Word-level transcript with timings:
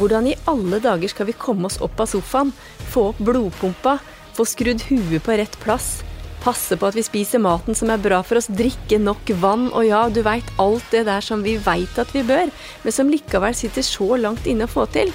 Hvordan 0.00 0.30
i 0.30 0.36
alle 0.48 0.78
dager 0.80 1.12
skal 1.12 1.28
vi 1.28 1.36
komme 1.36 1.68
oss 1.68 1.76
opp 1.84 1.98
av 2.00 2.08
sofaen, 2.08 2.54
få 2.88 3.10
opp 3.10 3.18
blodpumpa, 3.20 3.98
få 4.32 4.46
skrudd 4.48 4.86
huet 4.88 5.20
på 5.26 5.36
rett 5.36 5.58
plass, 5.60 5.98
passe 6.40 6.78
på 6.80 6.88
at 6.88 6.96
vi 6.96 7.04
spiser 7.04 7.42
maten 7.44 7.76
som 7.76 7.92
er 7.92 8.00
bra 8.00 8.22
for 8.24 8.40
oss, 8.40 8.48
drikke 8.48 8.96
nok 9.02 9.28
vann, 9.42 9.68
og 9.76 9.84
ja, 9.84 10.06
du 10.08 10.22
veit 10.24 10.48
alt 10.62 10.86
det 10.94 11.04
der 11.10 11.24
som 11.24 11.44
vi 11.44 11.58
veit 11.60 12.00
at 12.00 12.14
vi 12.16 12.24
bør, 12.24 12.48
men 12.84 12.96
som 12.96 13.12
likevel 13.12 13.56
sitter 13.56 13.84
så 13.84 14.16
langt 14.16 14.48
inne 14.48 14.64
å 14.64 14.72
få 14.72 14.86
til? 14.94 15.12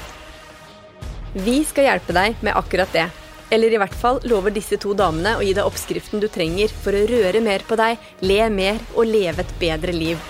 Vi 1.33 1.63
skal 1.67 1.89
hjelpe 1.89 2.13
deg 2.15 2.37
med 2.45 2.53
akkurat 2.53 2.93
det. 2.93 3.09
Eller 3.53 3.73
i 3.73 3.81
hvert 3.81 3.97
fall 3.97 4.21
lover 4.29 4.53
disse 4.53 4.77
to 4.81 4.93
damene 4.97 5.35
å 5.37 5.43
gi 5.45 5.53
deg 5.57 5.65
oppskriften 5.65 6.21
du 6.21 6.29
trenger 6.29 6.69
for 6.69 6.93
å 6.93 7.05
røre 7.09 7.41
mer 7.41 7.65
på 7.65 7.77
deg, 7.81 7.97
le 8.21 8.41
mer 8.53 8.79
og 8.93 9.09
leve 9.09 9.41
et 9.41 9.57
bedre 9.61 9.97
liv. 9.97 10.21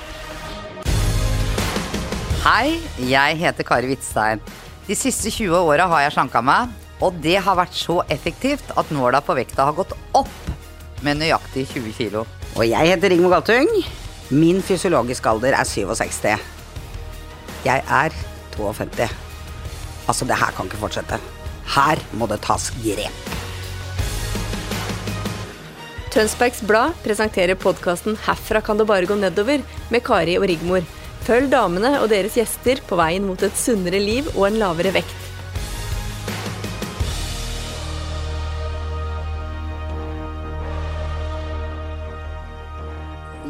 Hei, 2.45 2.76
jeg 3.09 3.40
heter 3.40 3.66
Kari 3.66 3.88
Hvitstein. 3.90 4.38
De 4.86 4.94
siste 4.94 5.31
20 5.34 5.66
åra 5.66 5.88
har 5.90 6.03
jeg 6.03 6.12
slanka 6.13 6.44
meg, 6.45 6.70
og 7.02 7.16
det 7.17 7.40
har 7.41 7.55
vært 7.58 7.73
så 7.73 7.95
effektivt 8.13 8.67
at 8.77 8.91
nåla 8.94 9.17
på 9.26 9.34
vekta 9.34 9.63
har 9.66 9.73
gått 9.73 9.95
opp 10.13 10.52
med 11.02 11.17
nøyaktig 11.23 11.63
20 11.72 11.95
kilo. 11.98 12.22
Og 12.53 12.67
jeg 12.70 12.91
heter 12.91 13.09
Rigmor 13.09 13.34
Galtung. 13.34 13.72
Min 14.30 14.62
fysiologiske 14.62 15.31
alder 15.31 15.58
er 15.58 15.66
67. 15.66 16.36
Jeg 17.66 17.81
er 17.81 18.13
52. 18.53 19.08
Altså, 20.05 20.27
det 20.30 20.38
her 20.38 20.53
kan 20.53 20.70
ikke 20.70 20.84
fortsette. 20.84 21.17
Her 21.73 22.03
må 22.14 22.27
det 22.30 22.44
tas 22.45 22.67
grep. 22.84 23.31
Tønsbergs 26.14 26.62
Blad 26.62 26.94
presenterer 27.02 27.58
podkasten 27.58 28.22
'Herfra 28.22 28.62
kan 28.62 28.78
det 28.78 28.86
bare 28.86 29.09
gå 29.09 29.17
nedover' 29.17 29.66
med 29.89 30.06
Kari 30.06 30.38
og 30.38 30.45
Rigmor. 30.45 30.86
Følg 31.26 31.50
damene 31.50 31.95
og 32.04 32.12
deres 32.12 32.36
gjester 32.38 32.84
på 32.86 33.00
veien 33.00 33.26
mot 33.26 33.42
et 33.42 33.58
sunnere 33.58 33.98
liv 33.98 34.28
og 34.36 34.45
en 34.52 34.59
lavere 34.62 34.92
vekt. 34.94 35.25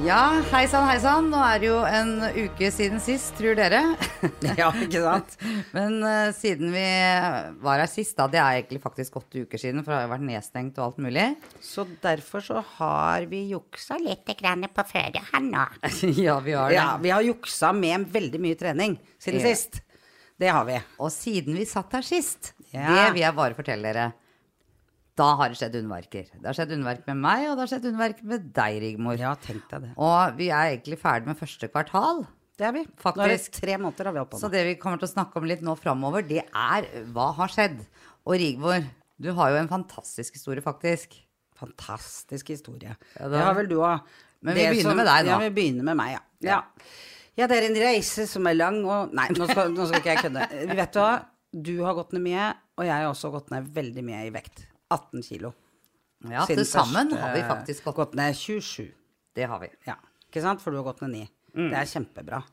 Ja, 0.05 0.37
hei 0.51 0.67
sann, 0.69 0.85
hei 0.85 0.99
sann. 1.01 1.31
Nå 1.31 1.39
er 1.41 1.61
det 1.63 1.67
jo 1.71 1.77
en 1.87 2.11
uke 2.37 2.67
siden 2.73 2.99
sist, 3.01 3.31
tror 3.39 3.55
dere. 3.57 3.79
Ja, 4.59 4.67
ikke 4.77 5.01
sant? 5.01 5.33
Men 5.75 5.95
uh, 6.05 6.29
siden 6.35 6.69
vi 6.75 6.83
var 7.63 7.81
her 7.81 7.89
sist, 7.89 8.13
da, 8.19 8.27
det 8.29 8.37
er 8.41 8.59
egentlig 8.59 8.81
faktisk 8.83 9.17
åtte 9.17 9.41
uker 9.47 9.61
siden, 9.61 9.81
for 9.81 9.91
det 9.93 9.97
har 9.97 10.05
jo 10.05 10.11
vært 10.13 10.27
nedstengt 10.27 10.77
og 10.77 10.85
alt 10.91 10.99
mulig. 11.07 11.25
Så 11.63 11.87
derfor 12.03 12.43
så 12.45 12.61
har 12.75 13.25
vi 13.31 13.41
juksa 13.55 13.97
litt 14.01 14.29
grann 14.37 14.67
på 14.75 14.85
førehånd 14.91 15.49
nå. 15.55 15.65
ja, 16.27 16.37
vi 16.45 16.53
har 16.53 16.69
det. 16.69 16.77
Ja, 16.77 16.85
vi 17.01 17.13
har 17.15 17.25
juksa 17.25 17.73
med 17.73 18.05
veldig 18.13 18.43
mye 18.45 18.59
trening 18.61 18.99
siden 19.17 19.41
Ja. 19.41 19.55
sist. 19.55 19.81
Det 20.37 20.51
har 20.51 20.67
vi. 20.67 20.77
Og 21.01 21.09
siden 21.15 21.57
vi 21.57 21.65
satt 21.69 21.93
her 21.97 22.05
sist, 22.05 22.53
Ja. 22.69 22.85
det 22.91 23.09
vil 23.15 23.23
jeg 23.25 23.37
bare 23.41 23.57
fortelle 23.57 23.89
dere. 23.89 24.11
Da 25.15 25.29
har 25.39 25.51
det 25.51 25.59
skjedd 25.59 25.77
underverker. 25.79 26.25
Det 26.33 26.47
har 26.49 26.57
skjedd 26.57 26.73
underverk 26.75 27.05
med 27.07 27.19
meg, 27.23 27.45
og 27.47 27.55
det 27.55 27.63
har 27.63 27.69
skjedd 27.71 27.85
underverk 27.91 28.23
med 28.27 28.49
deg, 28.57 28.79
Rigmor. 28.83 29.19
Ja, 29.19 29.31
tenk 29.39 29.63
deg 29.71 29.85
det. 29.85 29.91
Og 29.95 30.39
vi 30.39 30.49
er 30.51 30.73
egentlig 30.73 30.97
ferdig 30.99 31.29
med 31.31 31.39
første 31.39 31.69
kvartal. 31.71 32.25
Det 32.59 32.67
er 32.67 32.75
vi. 32.75 32.83
Faktisk. 32.99 33.19
Nå 33.19 33.27
er 33.27 33.33
det 33.35 33.55
tre 33.55 33.77
måneder 33.79 34.09
har 34.09 34.15
vi 34.15 34.21
holdt 34.21 34.33
på 34.33 34.41
Så 34.41 34.49
det 34.51 34.63
vi 34.67 34.75
kommer 34.79 34.99
til 34.99 35.07
å 35.07 35.11
snakke 35.11 35.39
om 35.39 35.47
litt 35.47 35.63
nå 35.63 35.75
framover, 35.79 36.23
det 36.27 36.43
er 36.43 36.87
hva 37.15 37.29
har 37.39 37.51
skjedd. 37.51 37.79
Og 38.27 38.37
Rigmor, 38.41 38.83
du 39.21 39.31
har 39.37 39.53
jo 39.53 39.61
en 39.61 39.71
fantastisk 39.71 40.35
historie, 40.35 40.63
faktisk. 40.63 41.15
Fantastisk 41.59 42.51
historie. 42.51 42.95
Ja, 43.15 43.27
det 43.27 43.37
det 43.37 43.43
har 43.47 43.55
vel 43.55 43.71
du 43.71 43.77
òg. 43.79 44.03
Men 44.45 44.59
vi 44.59 44.67
begynner 44.73 44.99
med 44.99 45.07
deg 45.07 45.29
nå. 45.29 45.31
Ja, 45.31 45.41
vi 45.45 45.51
begynner 45.55 45.87
med 45.91 45.99
meg, 45.99 46.17
ja. 46.17 46.23
ja. 46.43 46.59
Ja, 47.35 47.47
det 47.51 47.57
er 47.57 47.69
en 47.69 47.79
reise 47.79 48.27
som 48.31 48.47
er 48.47 48.55
lang 48.55 48.77
og 48.87 49.15
Nei, 49.15 49.27
nå 49.35 49.47
skal, 49.49 49.71
nå 49.71 49.87
skal 49.87 50.03
ikke 50.03 50.13
jeg 50.13 50.27
kødde. 50.27 50.47
Vet 50.79 50.95
du 50.95 51.01
hva? 51.01 51.15
Du 51.55 51.75
har 51.87 51.95
gått 51.95 52.11
ned 52.15 52.23
mye, 52.23 52.47
og 52.75 52.87
jeg 52.87 52.95
har 52.99 53.09
også 53.09 53.31
gått 53.31 53.51
ned 53.55 53.67
veldig 53.75 54.03
mye 54.03 54.25
i 54.27 54.31
vekt. 54.35 54.65
18 54.91 55.23
kilo. 55.23 55.53
Ja, 56.25 56.45
til 56.45 56.63
sammen 56.65 57.11
første- 57.11 57.19
har 57.21 57.33
vi 57.35 57.41
faktisk 57.41 57.83
gått 57.85 57.95
gått 57.95 58.15
ned 58.15 58.35
27. 58.35 58.91
Det 59.35 59.47
har 59.47 59.59
vi. 59.59 59.69
Ja, 59.85 59.95
ikke 60.29 60.41
sant? 60.41 60.61
For 60.61 60.71
du 60.71 60.77
har 60.77 60.87
gått 60.93 61.01
ned 61.01 61.11
9. 61.11 61.29
Mm. 61.55 61.69
Det 61.69 61.77
er 61.77 61.91
kjempebra. 61.91 62.43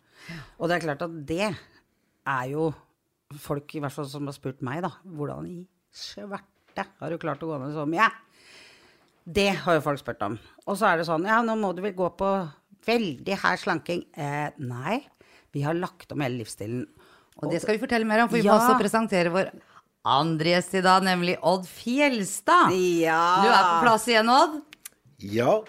Og 0.58 0.68
det 0.68 0.76
er 0.76 0.86
klart 0.86 1.02
at 1.02 1.26
det 1.26 1.56
er 2.26 2.44
jo 2.50 2.74
folk 3.38 3.74
i 3.74 3.80
hvert 3.80 3.92
fall 3.92 4.06
som 4.06 4.26
har 4.26 4.32
spurt 4.36 4.60
meg, 4.62 4.82
da. 4.82 4.90
Hvordan 5.06 5.46
i 5.48 5.66
svarte 5.92 6.86
har 7.00 7.10
du 7.10 7.18
klart 7.18 7.42
å 7.42 7.48
gå 7.50 7.58
ned 7.60 7.74
så 7.74 7.86
mye? 7.88 8.10
Det 9.24 9.48
har 9.62 9.74
jo 9.78 9.80
folk 9.84 9.98
spurt 10.02 10.22
om. 10.26 10.38
Og 10.66 10.76
så 10.76 10.88
er 10.92 10.98
det 10.98 11.06
sånn, 11.06 11.24
ja, 11.26 11.40
nå 11.42 11.54
må 11.58 11.74
du 11.74 11.82
vel 11.84 11.94
gå 11.94 12.08
på 12.18 12.30
veldig 12.86 13.36
hær 13.38 13.56
slanking. 13.60 14.04
Eh, 14.18 14.50
nei, 14.58 15.06
vi 15.54 15.62
har 15.62 15.74
lagt 15.78 16.10
om 16.12 16.20
hele 16.24 16.40
livsstilen. 16.42 16.86
Og 17.42 17.50
det 17.50 17.62
skal 17.62 17.76
vi 17.76 17.82
fortelle 17.86 18.06
mer 18.06 18.24
om, 18.24 18.28
for 18.28 18.36
vi 18.38 18.46
må 18.46 18.54
også 18.56 18.78
presentere 18.80 19.30
vår 19.32 19.50
andre 20.02 20.56
gjest 20.56 20.74
i 20.74 20.82
dag, 20.82 21.04
nemlig 21.06 21.36
Odd 21.46 21.68
Fjelstad. 21.70 22.72
Ja. 23.02 23.20
Du 23.42 23.50
er 23.52 23.62
på 23.68 23.76
plass 23.86 24.08
igjen, 24.10 24.30
Odd. 24.32 24.58
Ja, 25.22 25.60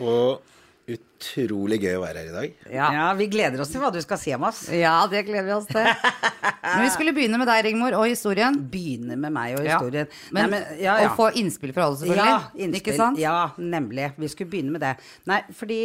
og 0.00 0.48
utrolig 0.92 1.78
gøy 1.82 1.94
å 1.98 2.02
være 2.02 2.22
her 2.22 2.30
i 2.30 2.34
dag. 2.34 2.54
Ja. 2.72 3.12
vi 3.18 3.28
gleder 3.30 3.60
oss 3.62 3.70
til 3.72 3.82
hva 3.82 3.92
du 3.94 4.00
skal 4.02 4.18
si 4.20 4.32
om 4.34 4.46
oss. 4.48 4.64
Ja, 4.74 4.96
det 5.10 5.24
gleder 5.28 5.46
vi 5.46 5.54
oss 5.54 5.68
til. 5.70 5.86
Men 6.64 6.84
vi 6.86 6.92
skulle 6.94 7.14
begynne 7.16 7.38
med 7.40 7.48
deg, 7.50 7.60
Rigmor, 7.68 7.94
og 8.00 8.08
historien. 8.10 8.56
Begynne 8.72 9.18
med 9.20 9.34
meg 9.34 9.58
og 9.58 9.66
Ja. 9.66 9.76
historien. 9.78 10.08
Men, 10.34 10.56
Nei, 10.56 10.62
ja, 10.82 10.96
ja. 11.04 11.10
å 11.10 11.18
få 11.18 11.28
innspill 11.38 11.74
fra 11.76 11.86
alle, 11.86 12.00
selvfølgelig. 12.00 12.32
Ja, 12.32 12.40
innspill. 12.56 12.80
Ikke 12.80 12.96
sant? 12.98 13.20
Ja, 13.22 13.36
nemlig. 13.58 14.08
Vi 14.18 14.32
skulle 14.32 14.50
begynne 14.56 14.74
med 14.74 14.82
det. 14.84 14.96
Nei, 15.30 15.42
fordi 15.56 15.82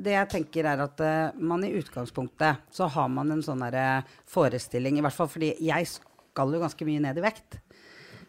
det 0.00 0.14
jeg 0.14 0.30
tenker 0.30 0.68
er 0.70 0.84
at 0.84 1.00
uh, 1.02 1.40
man 1.42 1.64
i 1.66 1.72
utgangspunktet 1.80 2.62
så 2.72 2.86
har 2.94 3.08
man 3.10 3.32
en 3.34 3.42
sånn 3.42 3.64
derre 3.64 4.04
forestilling, 4.30 5.00
i 5.00 5.02
hvert 5.04 5.16
fall 5.16 5.28
fordi 5.32 5.56
jeg 5.66 5.88
skal 6.30 6.54
jo 6.54 6.62
ganske 6.62 6.86
mye 6.88 7.02
ned 7.02 7.18
i 7.20 7.24
vekt. 7.24 7.58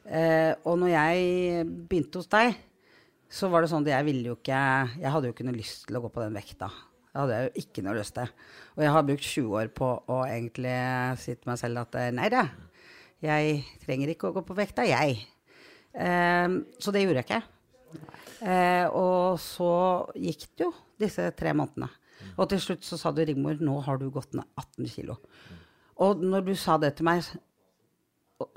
Eh, 0.10 0.52
og 0.66 0.80
når 0.82 0.94
jeg 0.96 1.66
begynte 1.88 2.22
hos 2.22 2.30
deg, 2.32 2.56
så 3.32 3.48
var 3.52 3.64
det 3.64 3.72
sånn 3.72 3.86
at 3.86 3.94
jeg 3.94 4.08
ville 4.10 4.28
jo 4.28 4.34
ikke 4.36 4.62
Jeg 5.00 5.12
hadde 5.14 5.30
jo 5.30 5.32
ikke 5.32 5.46
noe 5.48 5.56
lyst 5.56 5.86
til 5.88 5.96
å 5.96 6.02
gå 6.04 6.10
på 6.12 6.24
den 6.24 6.36
vekta. 6.36 6.68
Det 7.12 7.20
hadde 7.20 7.38
jeg 7.38 7.48
jo 7.48 7.64
ikke 7.64 7.84
noe 7.86 7.96
lyst 8.00 8.16
til. 8.16 8.34
Og 8.76 8.84
jeg 8.84 8.96
har 8.96 9.08
brukt 9.08 9.30
20 9.30 9.56
år 9.62 9.72
på 9.76 9.88
å 10.12 10.20
egentlig 10.26 10.76
si 11.22 11.36
til 11.36 11.52
meg 11.52 11.62
selv 11.62 11.84
at 11.84 11.98
eh, 12.00 12.12
nei 12.16 12.28
da, 12.34 12.46
jeg 13.22 13.62
trenger 13.86 14.12
ikke 14.12 14.32
å 14.32 14.36
gå 14.40 14.44
på 14.48 14.58
vekta, 14.58 14.88
jeg. 14.88 15.20
Eh, 15.94 16.60
så 16.82 16.96
det 16.96 17.06
gjorde 17.06 17.22
jeg 17.22 17.30
ikke. 17.30 17.42
Eh, 18.42 18.88
og 18.98 19.38
så 19.44 19.74
gikk 20.18 20.48
det 20.56 20.66
jo 20.66 20.72
disse 21.02 21.28
tre 21.38 21.54
månedene. 21.54 21.92
Og 22.38 22.48
til 22.50 22.62
slutt 22.64 22.86
så 22.86 22.98
sa 23.00 23.12
du, 23.14 23.22
Rigmor, 23.26 23.60
nå 23.62 23.80
har 23.86 24.00
du 24.00 24.08
gått 24.14 24.34
ned 24.38 24.48
18 24.58 24.90
kilo. 24.94 25.18
Og 26.02 26.22
når 26.24 26.48
du 26.48 26.54
sa 26.58 26.78
det 26.82 26.96
til 26.98 27.08
meg, 27.10 27.26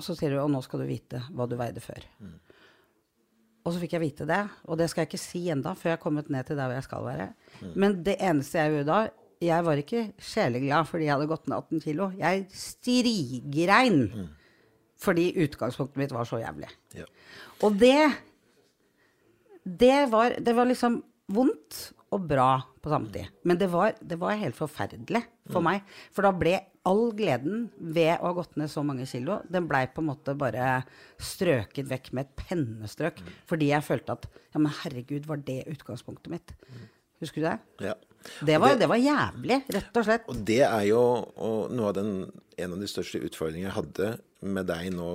så 0.03 0.15
sier 0.17 0.35
du, 0.35 0.39
og 0.43 0.51
nå 0.53 0.61
skal 0.65 0.81
du 0.83 0.87
vite 0.89 1.21
hva 1.31 1.47
du 1.49 1.55
veide 1.59 1.83
før. 1.83 2.05
Og 3.65 3.73
så 3.73 3.81
fikk 3.81 3.95
jeg 3.97 4.03
vite 4.03 4.27
det, 4.29 4.41
og 4.69 4.77
det 4.77 4.89
skal 4.91 5.03
jeg 5.03 5.09
ikke 5.09 5.21
si 5.23 5.47
enda, 5.49 5.73
før 5.73 5.91
jeg 5.91 5.97
har 5.97 6.03
kommet 6.03 6.27
ned 6.29 6.45
til 6.45 6.59
der 6.59 6.69
hvor 6.69 6.77
jeg 6.77 6.85
skal 6.85 7.05
være. 7.07 7.29
Men 7.73 7.99
det 8.05 8.17
eneste 8.21 8.61
jeg 8.61 8.75
gjorde 8.75 8.91
da, 8.91 8.99
jeg 9.45 9.65
var 9.67 9.81
ikke 9.81 10.03
sjeleglad 10.21 10.87
fordi 10.87 11.07
jeg 11.07 11.15
hadde 11.15 11.29
gått 11.31 11.49
ned 11.49 11.57
18 11.57 11.81
kilo. 11.83 12.11
Jeg 12.19 12.45
strigrein 12.55 13.99
fordi 15.05 15.25
utgangspunktet 15.43 15.99
mitt 15.99 16.13
var 16.15 16.27
så 16.29 16.39
jævlig. 16.39 16.69
Ja. 16.95 17.05
Og 17.65 17.75
det 17.81 17.97
det 19.65 20.11
var, 20.11 20.37
det 20.39 20.53
var 20.53 20.69
liksom 20.69 20.99
vondt 21.33 21.79
og 22.13 22.27
bra 22.29 22.49
på 22.81 22.91
samme 22.93 23.09
tid. 23.11 23.31
Men 23.43 23.57
det 23.57 23.67
var, 23.73 23.95
det 23.99 24.17
var 24.21 24.37
helt 24.37 24.57
forferdelig 24.57 25.23
for 25.49 25.65
meg. 25.65 25.81
For 26.13 26.25
da 26.25 26.31
ble 26.37 26.59
all 26.85 27.07
gleden 27.17 27.67
ved 27.79 28.13
å 28.19 28.29
ha 28.29 28.33
gått 28.37 28.57
ned 28.61 28.69
så 28.71 28.83
mange 28.85 29.07
kilo, 29.09 29.39
den 29.51 29.65
blei 29.69 29.85
på 29.89 30.03
en 30.03 30.09
måte 30.11 30.35
bare 30.37 30.83
strøket 31.21 31.87
vekk 31.89 32.11
med 32.13 32.27
et 32.27 32.43
pennestrøk. 32.45 33.21
Fordi 33.49 33.71
jeg 33.71 33.85
følte 33.87 34.17
at 34.19 34.27
ja, 34.29 34.59
men 34.61 34.73
herregud, 34.83 35.25
var 35.29 35.41
det 35.47 35.63
utgangspunktet 35.71 36.29
mitt? 36.33 36.53
Husker 37.23 37.41
du 37.41 37.47
det? 37.47 37.57
Ja. 37.89 37.95
Det 38.45 38.55
var, 38.57 38.73
det 38.79 38.87
var 38.89 38.97
jævlig, 38.97 39.59
rett 39.69 39.97
og 39.99 40.05
slett. 40.07 40.23
Og 40.31 40.39
det 40.47 40.63
er 40.65 40.85
jo 40.89 41.01
og 41.35 41.73
noe 41.73 41.91
av 41.91 41.97
den, 41.97 42.09
en 42.57 42.73
av 42.73 42.81
de 42.81 42.87
største 42.89 43.21
utfordringene 43.21 43.69
jeg 43.69 43.75
hadde 43.75 44.07
med 44.45 44.65
deg 44.69 44.89
nå 44.93 45.09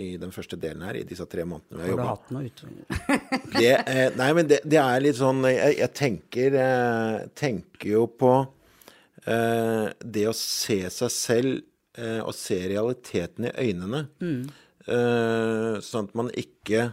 i 0.00 0.06
den 0.20 0.32
første 0.32 0.56
delen 0.60 0.82
her, 0.84 0.96
i 0.96 1.04
disse 1.08 1.24
tre 1.30 1.44
månedene 1.48 1.84
vi 1.84 1.92
har 1.92 1.92
Har 1.92 1.96
du 1.96 2.02
jobba. 2.02 2.16
hatt 2.16 2.32
noe 2.34 2.48
utfordring? 2.48 3.52
Det, 3.54 3.70
eh, 3.84 4.08
nei, 4.16 4.30
men 4.36 4.48
det, 4.50 4.58
det 4.64 4.80
er 4.80 5.04
litt 5.04 5.16
sånn 5.20 5.44
Jeg, 5.46 5.76
jeg 5.78 5.92
tenker, 5.96 6.56
eh, 6.64 7.18
tenker 7.38 7.92
jo 7.94 8.06
på 8.08 8.32
det 9.24 10.26
å 10.28 10.34
se 10.36 10.82
seg 10.92 11.10
selv 11.10 11.62
eh, 11.98 12.20
og 12.20 12.34
se 12.36 12.58
realiteten 12.68 13.48
i 13.48 13.54
øynene. 13.68 14.04
Eh, 14.84 15.80
sånn 15.80 16.10
at 16.10 16.18
man 16.18 16.28
ikke 16.36 16.90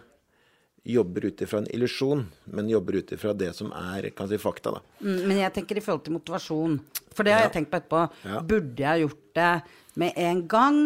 jobber 0.87 1.27
ut 1.29 1.41
ifra 1.43 1.59
en 1.61 1.69
illusjon, 1.75 2.23
men 2.55 2.69
jobber 2.71 3.01
ut 3.01 3.11
ifra 3.13 3.33
det 3.37 3.51
som 3.53 3.69
er 3.75 4.07
si, 4.09 4.37
fakta. 4.41 4.71
da. 4.71 4.81
Mm, 5.03 5.27
Men 5.27 5.37
jeg 5.37 5.53
tenker 5.53 5.77
i 5.77 5.83
forhold 5.83 6.05
til 6.05 6.15
motivasjon. 6.15 6.79
For 7.15 7.27
det 7.27 7.35
har 7.35 7.47
jeg 7.47 7.55
tenkt 7.57 7.71
på 7.71 7.81
etterpå. 7.81 8.41
Burde 8.47 8.85
jeg 8.85 9.05
gjort 9.05 9.23
det 9.35 9.51
med 9.99 10.15
en 10.15 10.47
gang? 10.47 10.79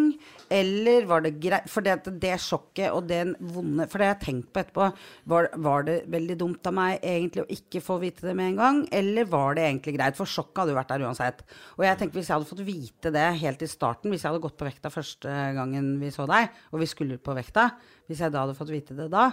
Eller 0.50 1.06
var 1.10 1.24
det 1.26 1.36
greit 1.42 1.70
For 1.70 1.86
det, 1.86 1.96
det 2.22 2.36
sjokket 2.42 2.94
og 2.94 3.08
den 3.10 3.32
vonde 3.54 3.88
For 3.90 3.98
det 3.98 4.08
har 4.08 4.14
jeg 4.14 4.24
tenkt 4.26 4.52
på 4.54 4.62
etterpå. 4.62 4.90
Var, 5.32 5.50
var 5.66 5.88
det 5.88 5.98
veldig 6.14 6.38
dumt 6.42 6.70
av 6.70 6.76
meg 6.78 7.00
egentlig 7.02 7.46
å 7.46 7.50
ikke 7.58 7.82
få 7.86 7.98
vite 8.02 8.28
det 8.28 8.36
med 8.38 8.54
en 8.54 8.62
gang? 8.62 8.84
Eller 8.94 9.30
var 9.30 9.58
det 9.58 9.66
egentlig 9.68 9.96
greit? 9.98 10.18
For 10.18 10.30
sjokket 10.30 10.64
hadde 10.64 10.76
jo 10.76 10.80
vært 10.80 10.94
der 10.94 11.06
uansett. 11.08 11.44
Og 11.78 11.86
jeg 11.88 12.02
tenker 12.02 12.20
hvis 12.20 12.30
jeg 12.32 12.38
hadde 12.38 12.52
fått 12.52 12.66
vite 12.68 13.14
det 13.16 13.28
helt 13.42 13.66
i 13.66 13.72
starten, 13.72 14.14
hvis 14.14 14.26
jeg 14.26 14.32
hadde 14.32 14.46
gått 14.46 14.58
på 14.60 14.70
vekta 14.70 14.94
første 14.94 15.36
gangen 15.58 15.96
vi 16.02 16.14
så 16.14 16.28
deg, 16.30 16.54
og 16.72 16.82
vi 16.82 16.90
skulle 16.90 17.22
på 17.22 17.36
vekta, 17.38 17.70
hvis 18.06 18.22
jeg 18.22 18.34
da 18.34 18.44
hadde 18.44 18.58
fått 18.58 18.74
vite 18.74 18.98
det 18.98 19.08
da, 19.14 19.32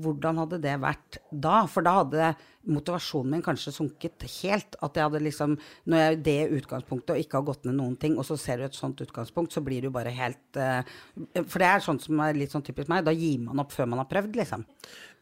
hvordan 0.00 0.40
hadde 0.40 0.60
det 0.64 0.78
vært 0.80 1.20
da? 1.28 1.64
For 1.68 1.84
da 1.84 1.98
hadde 2.00 2.32
motivasjonen 2.64 3.34
min 3.34 3.44
kanskje 3.44 3.74
sunket 3.74 4.24
helt. 4.40 4.78
At 4.80 4.96
jeg 4.96 5.04
hadde 5.04 5.20
liksom 5.24 5.58
Når 5.90 6.00
jeg 6.00 6.14
i 6.14 6.22
det 6.34 6.58
utgangspunktet 6.58 7.14
og 7.14 7.20
ikke 7.22 7.38
har 7.38 7.46
gått 7.46 7.66
ned 7.68 7.76
noen 7.78 7.94
ting, 8.00 8.16
og 8.18 8.26
så 8.26 8.36
ser 8.40 8.58
du 8.58 8.66
et 8.66 8.76
sånt 8.76 9.00
utgangspunkt, 9.04 9.54
så 9.54 9.62
blir 9.64 9.86
du 9.86 9.92
bare 9.94 10.12
helt 10.14 10.58
uh, 10.58 10.82
For 11.46 11.62
det 11.62 11.68
er 11.70 11.84
sånn 11.84 12.00
som 12.02 12.20
er 12.24 12.38
litt 12.38 12.54
sånn 12.54 12.64
typisk 12.66 12.90
meg. 12.90 13.04
Da 13.06 13.14
gir 13.14 13.44
man 13.44 13.62
opp 13.62 13.72
før 13.74 13.88
man 13.92 14.02
har 14.02 14.08
prøvd, 14.10 14.34
liksom. 14.40 14.66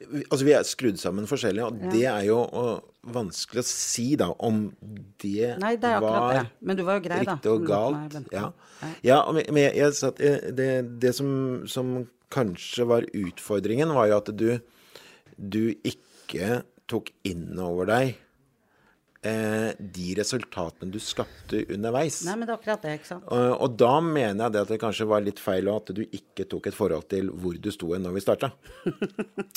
Altså, 0.02 0.42
vi 0.48 0.54
er 0.56 0.66
skrudd 0.66 0.98
sammen 0.98 1.28
forskjellig, 1.30 1.62
og 1.68 1.84
det 1.92 2.06
er 2.10 2.24
jo 2.26 2.40
og, 2.42 2.88
vanskelig 3.12 3.62
å 3.62 3.66
si, 3.68 4.08
da, 4.18 4.30
om 4.42 4.64
det 5.22 5.54
Nei, 5.62 5.76
det 5.82 5.92
var 6.02 6.32
det. 6.32 6.42
Men 6.62 6.80
du 6.80 6.84
var 6.88 7.04
grei, 7.04 7.22
da, 7.26 7.36
riktig 7.36 7.52
og 7.52 7.68
lot 7.68 7.96
meg 7.98 8.16
galt. 8.16 8.34
Ja, 8.34 8.48
ja 9.06 9.20
men 9.30 9.46
men 9.52 9.66
jeg, 9.66 9.76
jeg 9.78 9.98
satt, 9.98 10.22
eh, 10.24 10.50
det, 10.56 10.70
det 11.02 11.14
som, 11.18 11.30
som 11.70 11.94
kanskje 12.32 12.88
var 12.88 13.06
utfordringen, 13.06 13.94
var 13.94 14.10
jo 14.10 14.18
at 14.22 14.34
du, 14.34 14.50
du 15.36 15.62
ikke 15.84 16.62
tok 16.90 17.12
inn 17.28 17.52
over 17.60 17.88
deg 17.90 18.16
eh, 19.22 19.72
de 19.78 20.14
resultatene 20.18 20.90
du 20.92 20.98
skapte 21.02 21.60
underveis. 21.72 22.20
Nei, 22.26 22.34
men 22.40 22.48
det 22.48 22.54
er 22.54 22.58
akkurat 22.58 22.82
det, 22.86 22.94
ikke 22.98 23.08
sant. 23.10 23.26
Og, 23.30 23.52
og 23.66 23.76
da 23.78 23.92
mener 24.04 24.44
jeg 24.48 24.54
det 24.56 24.62
at 24.64 24.72
det 24.74 24.78
kanskje 24.82 25.06
var 25.10 25.22
litt 25.24 25.42
feil 25.42 25.70
og 25.70 25.78
at 25.82 25.92
du 25.96 26.02
ikke 26.04 26.46
tok 26.50 26.66
et 26.70 26.76
forhold 26.76 27.06
til 27.12 27.30
hvor 27.30 27.54
du 27.62 27.70
sto 27.74 27.92
når 27.94 28.16
vi 28.18 28.24
starta. 28.24 28.52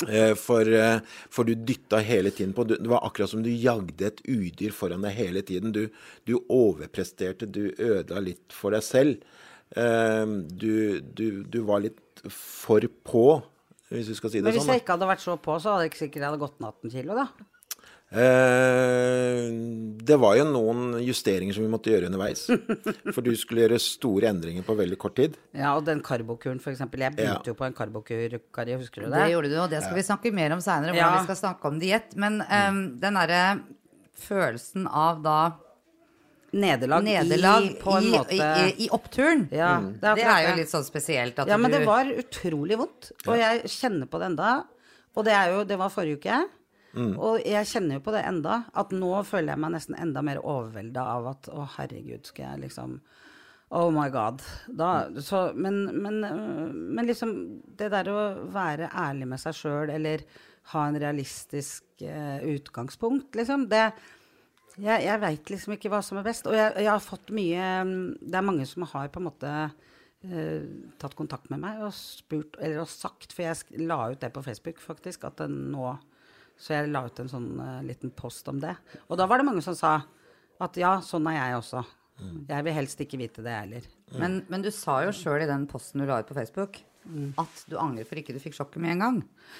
Eh, 0.05 0.33
for, 0.37 0.67
eh, 0.69 0.99
for 1.33 1.47
du 1.47 1.55
dytta 1.55 1.97
hele 2.05 2.29
tiden 2.35 2.51
på 2.53 2.65
du, 2.67 2.75
Det 2.77 2.89
var 2.91 3.01
akkurat 3.07 3.29
som 3.31 3.41
du 3.41 3.49
jagde 3.49 4.05
et 4.05 4.19
udyr 4.29 4.73
foran 4.75 5.01
deg 5.07 5.15
hele 5.17 5.41
tiden. 5.47 5.71
Du, 5.73 5.87
du 6.27 6.35
overpresterte, 6.51 7.47
du 7.49 7.71
ødela 7.71 8.21
litt 8.21 8.53
for 8.53 8.75
deg 8.75 8.83
selv. 8.85 9.23
Eh, 9.75 10.25
Du, 10.51 10.99
du, 11.01 11.25
du 11.43 11.59
var 11.65 11.81
litt 11.85 12.01
for 12.31 12.85
på, 13.05 13.25
hvis 13.89 14.07
vi 14.11 14.15
skal 14.17 14.31
si 14.33 14.39
det 14.39 14.45
Men 14.47 14.55
hvis 14.55 14.63
sånn. 14.65 14.75
jeg 14.75 14.83
ikke 14.83 14.95
hadde 14.97 15.09
vært 15.09 15.23
så 15.25 15.35
på, 15.41 15.57
så 15.61 15.73
hadde 15.73 15.85
jeg 15.87 15.91
ikke 15.93 16.03
sikkert 16.03 16.21
jeg 16.23 16.29
hadde 16.29 16.41
gått 16.45 16.59
ned 16.61 16.69
18 16.85 16.93
kilo, 16.95 17.17
da. 17.17 17.27
Eh, 18.15 19.49
det 20.05 20.17
var 20.21 20.35
jo 20.37 20.45
noen 20.47 20.83
justeringer 21.03 21.55
som 21.57 21.65
vi 21.65 21.71
måtte 21.71 21.91
gjøre 21.91 22.07
underveis. 22.09 22.45
For 23.15 23.21
du 23.25 23.31
skulle 23.39 23.65
gjøre 23.65 23.79
store 23.81 24.29
endringer 24.31 24.65
på 24.67 24.75
veldig 24.77 24.97
kort 25.01 25.17
tid. 25.19 25.35
Ja, 25.57 25.73
og 25.77 25.85
den 25.87 26.01
karbokuren, 26.05 26.61
for 26.63 26.71
eksempel. 26.73 27.03
Jeg 27.05 27.15
begynte 27.17 27.41
Ja. 27.43 27.51
jo 27.53 27.57
på 27.57 27.65
en 27.67 27.75
karbokur, 27.77 28.37
Kari, 28.55 28.77
husker 28.79 29.03
du 29.05 29.09
Det 29.09 29.17
det? 29.19 29.31
gjorde 29.33 29.49
du, 29.51 29.57
og 29.65 29.69
det 29.73 29.83
skal 29.83 29.95
vi 29.99 30.05
snakke 30.07 30.33
mer 30.33 30.53
om 30.55 30.61
seinere, 30.63 30.93
hvordan 30.93 31.13
Ja. 31.13 31.19
vi 31.19 31.27
skal 31.29 31.41
snakke 31.41 31.65
om 31.71 31.79
diett. 31.81 32.15
Men 32.15 32.41
um, 32.41 32.81
den 32.99 33.13
derre 33.19 33.43
følelsen 34.15 34.87
av 34.87 35.21
da 35.25 35.37
Nederlag, 36.55 37.03
nederlag 37.03 37.65
i, 37.65 37.73
på 37.81 37.97
en 37.97 38.05
i, 38.05 38.11
måte 38.13 38.31
i, 38.37 38.85
i 38.85 38.89
oppturen, 38.95 39.49
Ja, 39.51 39.73
Mm. 39.81 39.89
det 39.99 40.07
er, 40.07 40.15
det 40.15 40.23
er 40.23 40.45
jo 40.49 40.55
litt 40.61 40.69
sånn 40.71 40.85
spesielt 40.87 41.39
at 41.41 41.49
Ja, 41.49 41.57
men 41.57 41.69
det 41.73 41.81
var 41.85 42.05
utrolig 42.05 42.77
vondt. 42.79 43.09
Og 43.27 43.35
jeg 43.35 43.63
kjenner 43.67 44.07
på 44.07 44.19
det 44.21 44.29
enda. 44.31 44.63
Og 45.17 45.25
det 45.25 45.33
er 45.33 45.51
jo 45.51 45.63
Det 45.65 45.77
var 45.77 45.89
forrige 45.91 46.21
uke. 46.21 46.37
Mm. 46.95 47.13
Og 47.19 47.43
jeg 47.43 47.67
kjenner 47.69 47.99
jo 47.99 48.05
på 48.05 48.13
det 48.15 48.23
enda. 48.27 48.63
At 48.77 48.93
nå 48.95 49.11
føler 49.27 49.53
jeg 49.53 49.63
meg 49.63 49.75
nesten 49.75 49.99
enda 49.99 50.23
mer 50.25 50.41
overvelda 50.41 51.05
av 51.17 51.29
at 51.33 51.51
å, 51.51 51.67
herregud, 51.77 52.25
skal 52.27 52.53
jeg 52.53 52.65
liksom 52.69 52.99
Oh 53.75 53.89
my 53.91 54.09
god. 54.13 54.43
Da, 54.69 55.07
så, 55.25 55.47
men, 55.57 55.87
men, 55.97 56.19
men 56.95 57.07
liksom 57.07 57.31
Det 57.75 57.89
der 57.91 58.11
å 58.13 58.19
være 58.53 58.91
ærlig 58.93 59.27
med 59.31 59.41
seg 59.41 59.57
sjøl, 59.57 59.89
eller 59.91 60.23
ha 60.71 60.83
en 60.87 60.99
realistisk 61.01 62.05
eh, 62.05 62.45
utgangspunkt, 62.55 63.35
liksom, 63.37 63.67
det 63.69 63.83
jeg, 64.75 65.05
jeg 65.05 65.21
veit 65.21 65.51
liksom 65.51 65.75
ikke 65.75 65.91
hva 65.93 66.01
som 66.03 66.19
er 66.19 66.25
best. 66.25 66.47
Og 66.49 66.55
jeg, 66.57 66.73
jeg 66.83 66.89
har 66.89 67.03
fått 67.03 67.29
mye 67.35 67.67
mm, 67.87 67.99
Det 68.19 68.39
er 68.39 68.43
mange 68.43 68.65
som 68.67 68.83
har 68.91 69.11
på 69.13 69.21
en 69.21 69.27
måte 69.29 69.51
eh, 69.61 70.65
tatt 71.01 71.15
kontakt 71.15 71.47
med 71.53 71.61
meg 71.63 71.83
og 71.85 71.93
spurt, 71.95 72.57
eller 72.59 72.83
og 72.83 72.91
sagt, 72.91 73.31
for 73.31 73.45
jeg 73.45 73.85
la 73.87 74.01
ut 74.11 74.19
det 74.21 74.33
på 74.35 74.43
Facebook 74.45 74.81
faktisk, 74.83 75.27
at 75.29 75.45
nå 75.51 75.93
Så 76.57 76.73
jeg 76.75 76.91
la 76.91 77.03
ut 77.05 77.19
en 77.19 77.31
sånn 77.31 77.51
uh, 77.59 77.83
liten 77.85 78.13
post 78.15 78.47
om 78.51 78.59
det. 78.63 78.75
Og 79.09 79.19
da 79.19 79.27
var 79.27 79.41
det 79.41 79.47
mange 79.47 79.63
som 79.65 79.75
sa 79.77 79.97
at 80.63 80.77
ja, 80.79 80.97
sånn 81.03 81.27
er 81.27 81.39
jeg 81.39 81.59
også. 81.59 81.83
Jeg 82.47 82.63
vil 82.63 82.75
helst 82.77 83.01
ikke 83.03 83.19
vite 83.19 83.43
det, 83.43 83.51
jeg 83.51 83.65
heller. 83.65 83.87
Men, 84.21 84.37
men 84.47 84.61
du 84.63 84.69
sa 84.71 85.01
jo 85.03 85.11
sjøl 85.15 85.43
i 85.43 85.49
den 85.49 85.65
posten 85.67 85.99
du 85.99 86.07
la 86.07 86.21
ut 86.21 86.29
på 86.29 86.37
Facebook, 86.37 86.79
at 87.37 87.65
du 87.69 87.75
angrer 87.77 88.07
for 88.07 88.17
ikke 88.17 88.33
du 88.33 88.39
fikk 88.41 88.55
sjokket 88.57 88.79
med 88.81 88.95
en 88.95 89.03
gang. 89.03 89.17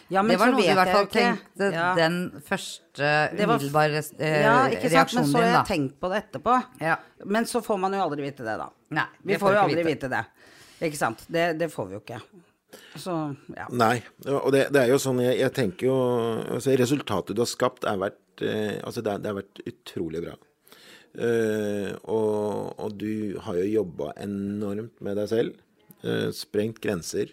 Ja, 0.07 0.23
men 0.23 0.33
det 0.33 0.39
var 0.41 0.49
så 0.49 0.55
noe 0.55 0.63
du 0.63 0.69
i 0.71 0.77
hvert 0.79 0.93
fall 0.95 1.09
tenkte 1.13 1.67
Ja. 1.75 1.89
den 1.99 2.17
første 2.47 3.11
umiddelbare 3.35 4.01
eh, 4.17 4.39
Ja, 4.41 4.55
ikke 4.71 4.89
sant? 4.89 5.13
Men 5.19 5.29
så 5.29 5.43
har 5.43 5.51
jeg 5.51 5.67
tenkt 5.69 5.99
på 6.01 6.09
det 6.13 6.23
etterpå. 6.23 6.55
Ja. 6.81 6.97
Men 7.25 7.45
så 7.45 7.61
får 7.65 7.77
man 7.83 7.93
jo 7.93 8.01
aldri 8.07 8.25
vite 8.25 8.47
det, 8.47 8.57
da. 8.63 8.71
Nei, 8.97 9.07
Vi 9.21 9.37
får 9.41 9.57
jo 9.57 9.61
aldri 9.65 9.81
aldri 9.83 9.91
vite 9.91 10.09
det. 10.15 10.23
Ikke 10.89 10.99
sant. 10.99 11.27
Det, 11.27 11.45
det 11.59 11.69
får 11.73 11.91
vi 11.91 11.99
jo 11.99 12.01
ikke. 12.01 12.23
Så 12.95 13.13
ja. 13.55 13.65
Nei. 13.71 13.99
Og 14.29 14.51
det, 14.55 14.67
det 14.73 14.81
er 14.85 14.91
jo 14.93 14.97
sånn 15.01 15.19
Jeg, 15.23 15.37
jeg 15.41 15.53
tenker 15.57 15.87
jo 15.89 15.95
altså 16.55 16.75
Resultatet 16.79 17.35
du 17.35 17.41
har 17.43 17.49
skapt, 17.51 17.83
er 17.89 17.97
vært 18.01 18.43
eh, 18.45 18.77
Altså, 18.83 19.01
det, 19.05 19.17
det 19.23 19.31
har 19.31 19.37
vært 19.41 19.61
utrolig 19.69 20.21
bra. 20.25 20.35
Eh, 21.15 21.91
og, 22.11 22.73
og 22.79 22.97
du 22.99 23.37
har 23.45 23.55
jo 23.61 23.67
jobba 23.81 24.11
enormt 24.25 24.99
med 25.05 25.15
deg 25.21 25.29
selv. 25.31 25.61
eh, 26.03 26.27
sprengt 26.35 26.81
grenser. 26.83 27.31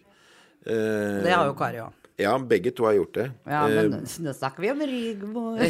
Eh, 0.65 1.19
Det 1.25 1.33
har 1.35 1.49
jo 1.49 1.57
Kari 1.59 1.81
òg. 1.83 1.99
Ja, 2.23 2.33
begge 2.39 2.73
to 2.75 2.87
har 2.87 2.97
gjort 2.97 3.15
det. 3.19 3.27
Ja, 3.51 3.63
men 3.69 3.91
men 3.93 4.07
nå 4.25 4.35
snakker 4.37 4.65
vi 4.65 4.71
om 4.73 4.83
Rigmor. 4.93 5.63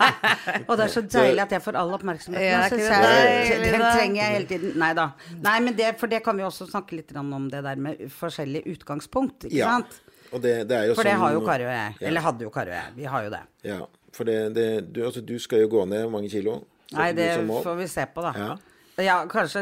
Og 0.68 0.72
det 0.78 0.86
er 0.86 0.92
så 0.92 1.02
deilig 1.04 1.44
at 1.44 1.54
jeg 1.56 1.64
får 1.64 1.78
all 1.80 1.94
oppmerksomheten. 1.96 2.46
Ja, 2.46 2.64
det 2.70 2.80
jeg. 2.84 3.60
Den 3.64 3.84
trenger 3.84 4.20
jeg 4.22 4.36
hele 4.36 4.50
tiden. 4.52 4.76
Nei 4.80 4.92
da. 4.98 5.10
Nei, 5.44 5.56
men 5.66 5.76
det, 5.78 5.92
for 6.00 6.10
det 6.10 6.22
kan 6.26 6.38
vi 6.38 6.46
også 6.46 6.68
snakke 6.70 6.98
litt 6.98 7.14
om, 7.18 7.48
det 7.52 7.64
der 7.66 7.82
med 7.82 8.06
forskjellig 8.14 8.64
utgangspunkt. 8.74 9.48
Ikke 9.50 9.60
ja. 9.60 9.76
sant? 9.76 10.00
Og 10.32 10.42
det, 10.44 10.54
det 10.68 10.76
er 10.76 10.90
jo 10.90 10.96
For 10.98 11.08
det 11.08 11.14
sånn 11.16 11.22
har 11.24 11.36
jo 11.36 11.44
Kari 11.46 11.66
og 11.66 11.72
jeg. 11.72 11.92
Ja. 11.98 12.08
Eller 12.10 12.24
hadde 12.26 12.44
jo 12.44 12.50
Kari 12.52 12.72
og 12.72 12.78
jeg. 12.78 12.96
Vi 12.98 13.06
har 13.12 13.26
jo 13.26 13.30
det. 13.32 13.44
Ja, 13.66 13.78
for 14.16 14.28
det, 14.28 14.40
det 14.56 14.66
du, 14.92 15.04
altså, 15.08 15.22
du 15.24 15.36
skal 15.40 15.64
jo 15.64 15.70
gå 15.78 15.84
ned 15.88 16.08
mange 16.12 16.30
kilo? 16.32 16.60
Nei, 16.96 17.10
det 17.16 17.30
får 17.48 17.74
vi 17.78 17.86
se 17.90 18.04
på, 18.14 18.24
da. 18.24 18.32
Ja. 18.36 18.50
Ja, 18.98 19.20
kanskje 19.30 19.60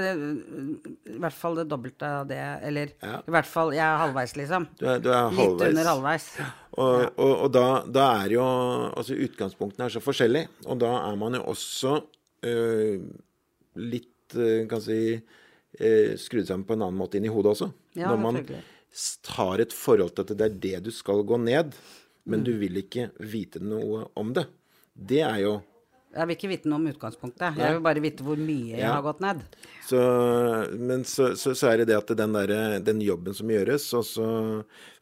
i 1.12 1.17
hvert 1.21 1.35
fall 1.37 1.59
det 1.59 1.67
dobbelte 1.69 2.09
av 2.23 2.27
det. 2.31 2.38
Eller 2.65 2.93
Ja. 3.03 3.19
i 3.21 3.31
hvert 3.35 3.47
fall 3.49 3.73
Jeg 3.77 3.85
er 3.85 3.99
halvveis, 4.00 4.33
liksom. 4.38 4.65
Du 4.81 4.87
er, 4.88 4.99
du 5.05 5.11
er 5.12 5.31
Litt 5.37 5.61
under 5.69 5.85
halvveis. 5.91 6.29
Og, 6.79 7.03
og, 7.19 7.33
og 7.44 7.50
da, 7.53 7.65
da 7.85 8.06
er 8.25 8.32
jo 8.37 8.46
Altså 8.96 9.17
utgangspunktene 9.27 9.87
er 9.91 9.93
så 9.93 10.01
forskjellige. 10.05 10.49
Og 10.67 10.79
da 10.81 10.94
er 11.10 11.17
man 11.20 11.37
jo 11.37 11.43
også 11.53 11.99
øh, 12.49 13.05
litt 13.77 14.37
øh, 14.41 14.65
kan 14.72 14.81
si 14.81 15.01
øh, 15.20 16.17
skrudd 16.17 16.49
sammen 16.49 16.65
på 16.69 16.72
en 16.79 16.87
annen 16.89 16.99
måte 17.01 17.20
inn 17.20 17.29
i 17.29 17.32
hodet 17.32 17.53
også. 17.56 17.70
Ja, 17.96 18.08
Når 18.15 18.22
man 18.25 18.41
tar 19.27 19.60
et 19.60 19.72
forhold 19.77 20.15
til 20.17 20.25
at 20.25 20.32
det 20.39 20.46
er 20.49 20.58
det 20.65 20.84
du 20.89 20.91
skal 20.94 21.20
gå 21.29 21.37
ned, 21.44 21.75
men 22.25 22.41
Mm. 22.41 22.44
du 22.44 22.53
vil 22.58 22.77
ikke 22.81 23.10
vite 23.20 23.60
noe 23.63 24.06
om 24.17 24.32
det. 24.34 24.46
Det 24.96 25.20
er 25.22 25.37
jo 25.44 25.58
Jeg 26.15 26.29
vil 26.29 26.36
ikke 26.36 26.48
vite 26.48 26.70
noe 26.70 26.81
om 26.81 26.89
utgangspunktet. 26.91 27.58
Jeg 27.60 27.77
vil 27.77 27.82
bare 27.84 28.03
vite 28.05 28.25
hvor 28.25 28.39
mye 28.41 28.79
jeg 28.79 28.89
har 28.89 29.03
gått 29.05 29.20
ned. 29.25 29.43
Så, 29.86 30.01
men 30.79 31.05
så, 31.08 31.32
så, 31.36 31.53
så 31.58 31.69
er 31.70 31.82
det 31.82 31.91
det 31.91 31.98
at 31.98 32.13
den, 32.19 32.36
der, 32.36 32.79
den 32.84 33.03
jobben 33.05 33.36
som 33.36 33.51
gjøres, 33.53 33.89
og 33.98 34.06
så 34.08 34.29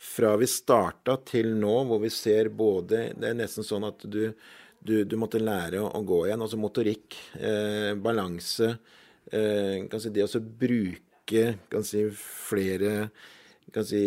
fra 0.02 0.34
vi 0.40 0.48
starta 0.50 1.16
til 1.28 1.54
nå, 1.60 1.76
hvor 1.88 2.02
vi 2.02 2.10
ser 2.12 2.50
både 2.52 3.06
Det 3.14 3.30
er 3.30 3.38
nesten 3.38 3.66
sånn 3.66 3.86
at 3.88 4.02
du, 4.10 4.26
du, 4.80 4.96
du 5.06 5.16
måtte 5.20 5.42
lære 5.42 5.80
å, 5.84 5.92
å 5.94 6.02
gå 6.04 6.24
igjen. 6.26 6.44
Altså 6.44 6.60
motorikk, 6.60 7.16
eh, 7.38 7.92
balanse 7.94 8.74
eh, 9.30 9.86
kan 9.88 10.02
si 10.02 10.12
Det 10.14 10.26
å 10.26 10.42
bruke 10.42 11.46
kan 11.72 11.86
si, 11.86 12.04
flere 12.12 13.08
kan 13.72 13.84
si, 13.88 14.00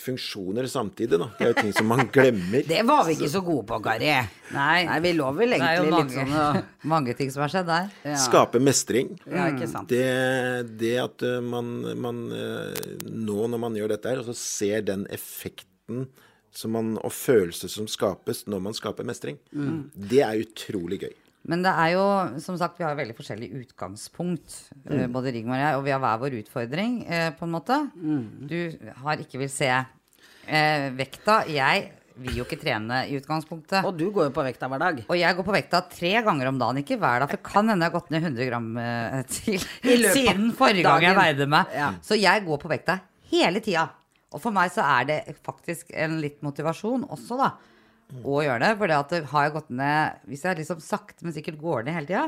funksjoner 0.00 0.66
samtidig, 0.70 1.18
da. 1.20 1.28
Det 1.38 1.44
er 1.44 1.52
jo 1.52 1.56
ting 1.60 1.72
som 1.76 1.86
man 1.86 2.06
glemmer. 2.14 2.64
Det 2.66 2.80
var 2.88 3.04
vi 3.06 3.14
ikke 3.18 3.28
så 3.30 3.42
gode 3.46 3.66
på, 3.68 3.78
Kari. 3.84 4.08
Nei. 4.54 4.80
Nei, 4.88 4.98
vi 5.04 5.12
lå 5.18 5.28
vel 5.36 5.54
Det 5.54 5.60
er 5.60 5.76
jo 5.76 5.84
egentlig 5.84 6.00
litt 6.00 6.16
mange, 6.16 6.40
sånn 6.40 6.64
mange 6.94 7.14
ting 7.18 7.30
som 7.34 7.44
har 7.44 7.52
skjedd 7.54 7.68
der. 7.70 7.90
ja. 8.08 8.16
Skape 8.24 8.62
mestring. 8.64 9.12
Ja, 9.30 9.48
ikke 9.52 9.68
sant. 9.70 9.88
Det, 9.92 10.04
det 10.80 10.94
at 11.04 11.22
uh, 11.28 11.38
man, 11.44 11.72
man 12.00 12.22
uh, 12.32 12.74
nå 13.06 13.46
når 13.52 13.62
man 13.68 13.76
gjør 13.78 13.94
dette 13.94 14.14
her, 14.14 14.22
og 14.24 14.30
så 14.32 14.36
ser 14.38 14.82
den 14.88 15.06
effekten 15.14 16.06
som 16.54 16.70
man, 16.74 16.94
og 17.02 17.10
følelser 17.10 17.70
som 17.70 17.86
skapes 17.90 18.44
når 18.46 18.60
man 18.70 18.74
skaper 18.78 19.06
mestring, 19.06 19.38
Mm. 19.54 19.90
det 19.94 20.20
er 20.22 20.42
utrolig 20.44 21.00
gøy. 21.06 21.14
Men 21.50 21.64
det 21.64 21.72
er 21.76 21.90
jo, 21.92 22.04
som 22.40 22.56
sagt, 22.60 22.78
vi 22.80 22.86
har 22.86 22.96
veldig 22.96 23.16
forskjellig 23.18 23.50
utgangspunkt, 23.60 24.54
mm. 24.86 25.10
både 25.12 25.34
Rigmor 25.34 25.58
og 25.58 25.60
jeg, 25.60 25.76
og 25.76 25.84
vi 25.84 25.92
har 25.92 26.00
hver 26.00 26.22
vår 26.22 26.38
utfordring, 26.38 26.94
eh, 27.04 27.26
på 27.36 27.44
en 27.44 27.52
måte. 27.52 27.76
Du 28.48 28.56
har 29.04 29.20
ikke 29.20 29.42
vil 29.42 29.52
se 29.52 29.68
eh, 29.68 30.86
vekta. 30.96 31.42
Jeg 31.52 31.90
vil 32.24 32.38
jo 32.38 32.46
ikke 32.46 32.60
trene 32.60 33.02
i 33.10 33.16
utgangspunktet. 33.18 33.84
Og 33.84 33.96
du 33.98 34.06
går 34.14 34.28
jo 34.28 34.34
på 34.36 34.44
vekta 34.46 34.68
hver 34.70 34.82
dag. 34.82 35.02
Og 35.04 35.18
jeg 35.18 35.36
går 35.36 35.46
på 35.46 35.56
vekta 35.56 35.82
tre 35.90 36.14
ganger 36.26 36.50
om 36.50 36.60
dagen, 36.62 36.80
ikke 36.84 36.98
hver 37.02 37.24
dag. 37.24 37.34
For 37.34 37.44
kan 37.50 37.68
hende 37.72 37.84
jeg 37.84 37.92
har 37.92 37.98
gått 37.98 38.14
ned 38.14 38.28
100 38.30 38.48
gram 38.50 38.70
eh, 38.80 39.18
til 39.34 40.08
siden 40.14 40.48
forrige 40.56 40.86
gang 40.86 41.04
jeg 41.08 41.18
veide 41.18 41.50
meg. 41.50 41.76
Ja. 41.76 41.92
Så 42.04 42.18
jeg 42.20 42.46
går 42.46 42.62
på 42.62 42.72
vekta 42.72 43.00
hele 43.34 43.62
tida. 43.64 43.88
Og 44.34 44.42
for 44.42 44.54
meg 44.54 44.72
så 44.74 44.86
er 44.86 45.08
det 45.10 45.20
faktisk 45.46 45.92
en 45.94 46.18
litt 46.22 46.40
motivasjon 46.42 47.06
også, 47.14 47.38
da. 47.38 47.52
Å 48.24 48.38
gjøre 48.44 48.60
det. 48.62 48.72
For 48.78 48.90
det 48.90 48.96
at 49.00 49.14
har 49.32 49.44
jeg 49.48 49.52
gått 49.56 49.70
ned 49.74 50.26
Hvis 50.30 50.44
jeg 50.46 50.58
liksom 50.60 50.80
sakte, 50.84 51.24
men 51.26 51.34
sikkert 51.36 51.60
går 51.60 51.86
ned 51.86 51.96
hele 51.96 52.06
tida, 52.10 52.26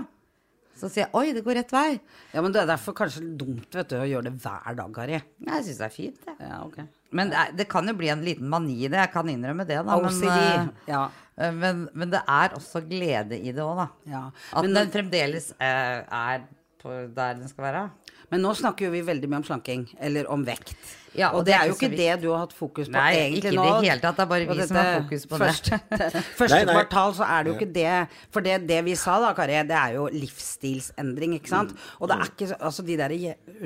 så 0.76 0.90
sier 0.92 1.06
jeg 1.06 1.14
oi, 1.16 1.32
det 1.32 1.40
går 1.46 1.56
rett 1.56 1.70
vei. 1.72 2.00
Ja, 2.34 2.42
men 2.44 2.52
det 2.52 2.60
er 2.60 2.68
derfor 2.68 2.92
kanskje 2.98 3.22
litt 3.24 3.38
dumt 3.40 3.76
vet 3.78 3.88
du, 3.88 3.94
å 3.96 4.08
gjøre 4.08 4.26
det 4.28 4.32
hver 4.44 4.74
dag, 4.76 4.90
Kari. 4.92 5.14
Jeg 5.46 5.64
syns 5.64 5.78
det 5.80 5.86
er 5.86 5.94
fint, 5.94 6.18
det. 6.26 6.34
Ja, 6.44 6.58
okay. 6.66 6.84
Men 7.16 7.30
det, 7.32 7.38
er, 7.40 7.54
det 7.56 7.66
kan 7.72 7.88
jo 7.88 7.94
bli 7.96 8.10
en 8.12 8.24
liten 8.26 8.50
mani 8.52 8.74
i 8.82 8.90
det. 8.92 8.98
Jeg 9.06 9.12
kan 9.14 9.30
innrømme 9.32 9.64
det, 9.64 9.78
da. 9.86 9.96
Men, 10.04 10.18
eh, 10.28 10.90
Ja. 10.90 11.06
eh, 11.38 11.54
men, 11.56 11.86
men 11.96 12.12
det 12.12 12.20
er 12.28 12.58
også 12.58 12.82
glede 12.84 13.38
i 13.40 13.54
det 13.56 13.64
òg, 13.64 13.80
da. 13.80 13.88
ja. 14.12 14.22
At 14.52 14.66
Men, 14.68 14.74
den 14.82 14.92
fremdeles 14.92 15.48
eh, 15.56 16.02
er 16.04 16.44
på 16.82 16.92
der 17.16 17.40
den 17.40 17.48
skal 17.48 17.70
være. 17.70 17.86
Men 18.30 18.42
nå 18.42 18.54
snakker 18.58 18.88
jo 18.88 18.94
vi 18.94 19.02
veldig 19.06 19.28
mye 19.30 19.42
om 19.42 19.48
slanking, 19.50 19.88
eller 20.02 20.30
om 20.32 20.46
vekt. 20.46 20.76
Ja, 21.16 21.30
og, 21.32 21.40
og 21.40 21.46
det, 21.46 21.52
det 21.52 21.56
er 21.56 21.62
er 21.62 21.70
jo 21.70 21.76
ikke 21.76 21.96
det 21.96 22.08
du 22.20 22.26
har 22.28 22.42
hatt 22.42 22.52
fokus 22.52 22.90
på 22.90 22.92
Nei, 22.92 23.12
egentlig 23.16 23.52
ikke 23.54 23.64
i 23.64 23.68
det 23.80 23.88
hele 23.88 24.02
tatt. 24.02 24.18
Det 24.18 24.24
er 24.24 24.30
bare 24.32 24.48
vi 24.50 24.66
som 24.68 24.76
har 24.76 24.90
fokus 25.00 25.22
på 25.30 25.38
det. 25.40 25.46
første, 25.46 25.78
Første 26.40 26.58
Nei, 26.58 26.64
nei. 26.68 26.74
kvartal 26.76 27.14
så 27.16 27.28
er 27.28 27.46
det 27.46 27.50
jo 27.50 27.54
ikke 27.56 27.68
det. 27.76 27.94
For 28.34 28.44
det, 28.44 28.56
det 28.68 28.80
vi 28.84 28.96
sa 29.00 29.16
da, 29.22 29.30
Kari, 29.36 29.56
det 29.70 29.78
er 29.78 29.94
jo 29.96 30.06
livsstilsendring, 30.12 31.36
ikke 31.38 31.52
sant. 31.52 31.72
Mm. 31.72 31.86
Og 32.00 32.10
det 32.10 32.18
er 32.18 32.32
ikke 32.32 32.58
Altså 32.66 32.84
de 32.86 32.96
der, 33.00 33.14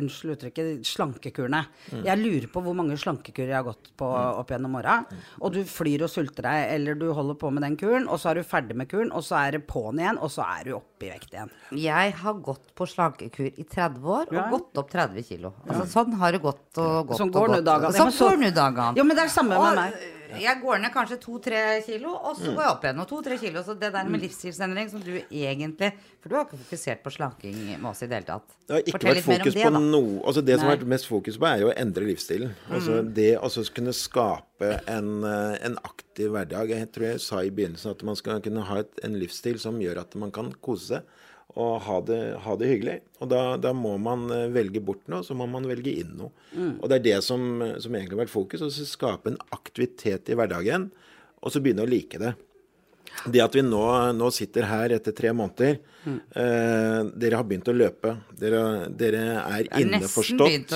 unnskyld 0.00 0.34
uttrykket, 0.36 0.70
slankekurene. 0.86 1.62
Mm. 1.90 2.04
Jeg 2.06 2.20
lurer 2.22 2.46
på 2.52 2.62
hvor 2.64 2.76
mange 2.78 2.98
slankekurer 3.00 3.50
jeg 3.52 3.58
har 3.58 3.66
gått 3.66 3.90
på 3.98 4.08
opp 4.14 4.52
gjennom 4.54 4.78
åra. 4.78 5.00
Og 5.40 5.54
du 5.56 5.60
flyr 5.68 6.06
og 6.06 6.12
sulter 6.12 6.46
deg, 6.46 6.68
eller 6.76 6.98
du 7.00 7.08
holder 7.16 7.38
på 7.40 7.50
med 7.54 7.66
den 7.66 7.78
kuren, 7.80 8.06
og 8.06 8.20
så 8.22 8.30
er 8.32 8.40
du 8.40 8.46
ferdig 8.46 8.78
med 8.78 8.90
kuren, 8.90 9.10
og 9.16 9.26
så 9.26 9.40
er 9.42 9.58
det 9.58 9.64
på'n 9.70 10.00
igjen, 10.00 10.20
og 10.22 10.30
så 10.32 10.46
er 10.46 10.70
du 10.70 10.76
oppe 10.78 11.08
i 11.08 11.12
vekt 11.12 11.34
igjen. 11.34 11.50
Jeg 11.80 12.14
har 12.22 12.40
gått 12.46 12.70
på 12.78 12.86
slankekur 12.88 13.50
i 13.50 13.66
30 13.66 14.06
år 14.06 14.28
og 14.30 14.36
Ja. 14.40 14.46
Gått 14.50 14.78
opp 14.84 14.90
30 14.90 15.22
kilo. 15.28 15.52
Altså, 15.66 15.86
sånn 15.96 16.14
har 16.20 16.32
det 16.32 16.40
gått 16.42 16.78
og 16.78 17.08
gått 17.08 17.18
Sånn 17.18 17.28
og 17.28 17.34
går 17.40 17.48
nå 17.56 17.60
gått. 17.64 17.94
Sånn 17.96 18.12
går 18.18 18.40
nå 18.44 18.50
dagene. 18.54 18.96
Ja, 18.96 19.04
men 19.04 19.16
det 19.16 19.24
er 19.24 19.28
samme 19.28 19.58
med 19.60 19.74
meg. 19.80 20.16
Jeg 20.30 20.60
går 20.62 20.78
ned 20.78 20.92
kanskje 20.94 21.16
to-tre 21.18 21.60
kilo, 21.82 22.12
og 22.14 22.36
så 22.38 22.52
går 22.54 22.62
jeg 22.62 22.70
opp 22.70 22.84
igjen. 22.86 23.00
Og 23.02 23.08
to-tre 23.10 23.36
kilo. 23.36 23.64
Så 23.66 23.74
det 23.74 23.88
der 23.92 24.04
Mm. 24.04 24.12
med 24.12 24.20
livsstilsendring 24.22 24.88
som 24.88 25.00
du 25.02 25.16
egentlig 25.26 25.92
For 26.22 26.28
du 26.28 26.34
har 26.36 26.44
ikke 26.44 26.58
fokusert 26.60 27.02
på 27.02 27.10
slanking 27.10 27.56
med 27.80 27.90
oss 27.90 28.02
i 28.02 28.06
det 28.06 28.14
hele 28.14 28.26
tatt. 28.28 28.46
Det 28.68 28.74
har 28.76 28.82
ikke 28.84 28.92
Fortell 28.92 29.10
vært 29.10 29.16
litt 29.16 29.26
mer 29.26 29.34
om 29.34 29.40
fokus 29.40 29.54
det, 29.54 29.64
på 29.64 29.72
da. 29.72 29.78
noe 29.80 30.22
altså 30.22 30.44
Det 30.44 30.58
som 30.60 30.68
har 30.68 30.76
vært 30.76 30.86
mest 30.86 31.06
fokus 31.08 31.36
på, 31.36 31.46
er 31.50 31.58
jo 31.64 31.68
å 31.72 31.74
endre 31.76 32.04
livsstilen. 32.06 32.54
Altså 32.70 33.14
Det 33.14 33.38
å 33.40 33.50
så 33.50 33.64
kunne 33.74 33.92
skape 33.92 34.70
en, 34.86 35.24
eh, 35.24 35.58
en 35.66 35.76
aktiv 35.82 36.30
hverdag. 36.30 36.68
Jeg 36.68 36.92
tror 36.92 37.04
jeg 37.10 37.20
sa 37.20 37.40
i 37.42 37.50
begynnelsen 37.50 37.90
at 37.90 38.02
man 38.04 38.14
skal 38.14 38.40
kunne 38.40 38.62
ha 38.62 38.76
et, 38.84 38.92
en 39.02 39.14
livsstil 39.18 39.58
som 39.58 39.80
gjør 39.80 39.98
at 40.00 40.14
man 40.14 40.30
kan 40.30 40.52
kose 40.62 40.86
seg 40.86 41.02
og 41.58 41.80
ha 41.86 41.96
det, 42.06 42.18
ha 42.44 42.54
det 42.60 42.68
hyggelig. 42.70 42.98
Og 43.20 43.30
da, 43.32 43.40
da 43.60 43.72
må 43.76 43.96
man 44.02 44.28
eh, 44.34 44.46
velge 44.54 44.82
bort 44.84 45.02
noe, 45.10 45.24
så 45.26 45.34
må 45.38 45.48
man 45.50 45.66
velge 45.68 45.92
inn 46.02 46.12
noe. 46.20 46.30
Og 46.78 46.86
det 46.90 47.00
er 47.00 47.06
det 47.08 47.16
som, 47.26 47.42
som 47.82 47.96
egentlig 47.96 48.16
har 48.18 48.24
vært 48.24 48.34
fokus. 48.34 48.62
Å 48.66 48.70
skape 48.70 49.32
en 49.32 49.40
aktivitet 49.56 50.30
i 50.30 50.38
hverdagen, 50.38 50.90
og 51.40 51.52
så 51.52 51.62
begynne 51.64 51.86
å 51.86 51.90
like 51.90 52.20
det. 52.20 52.34
Det 53.26 53.40
at 53.42 53.56
vi 53.58 53.62
nå, 53.66 53.82
nå 54.14 54.28
sitter 54.32 54.68
her 54.70 54.92
etter 54.94 55.10
tre 55.16 55.32
måneder 55.34 55.72
eh, 56.06 57.00
Dere 57.10 57.40
har 57.40 57.46
begynt 57.48 57.66
å 57.68 57.74
løpe. 57.74 58.12
Dere, 58.38 58.60
dere 58.96 59.22
er 59.40 59.66
inneforstått. 59.82 60.70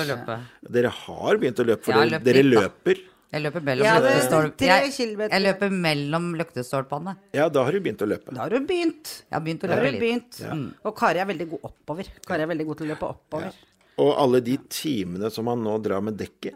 Dere 0.75 0.91
har 0.91 1.39
begynt 1.41 1.61
å 1.63 1.67
løpe, 1.69 1.85
for 1.87 1.95
dere, 2.03 2.19
dere 2.25 2.43
løper. 2.43 2.99
Jeg 3.35 3.43
løper 3.43 3.63
mellom 3.67 3.83
Ja, 3.89 3.95
det 3.99 4.11
løktestolp- 4.15 4.55
tre 4.61 4.67
jeg, 4.71 4.91
jeg 5.27 5.41
løper 5.43 5.73
mellom 5.75 6.27
løktestolpene. 6.39 7.15
Ja, 7.35 7.49
da 7.51 7.63
har 7.67 7.75
du 7.75 7.81
begynt 7.83 8.03
å 8.05 8.07
løpe. 8.07 8.31
Da 8.33 8.45
har 8.45 8.53
du 8.55 8.59
begynt. 8.69 9.11
Jeg 9.27 9.35
har 9.35 9.43
begynt 9.43 9.65
å 9.67 9.71
løpe 9.73 9.91
litt. 9.91 10.01
begynt. 10.01 10.39
Og 10.87 10.95
Kari 10.95 11.19
er 11.19 11.27
veldig 11.33 11.49
god 11.51 11.65
oppover. 11.73 12.11
Kari 12.25 12.45
er 12.45 12.51
veldig 12.53 12.67
god 12.69 12.77
til 12.79 12.87
å 12.87 12.93
løpe 12.93 13.09
oppover. 13.11 13.57
Og 13.99 14.13
alle 14.23 14.39
de 14.43 14.55
timene 14.71 15.29
som 15.31 15.47
han 15.51 15.61
nå 15.63 15.75
drar 15.83 16.01
med 16.03 16.15
dekket. 16.19 16.55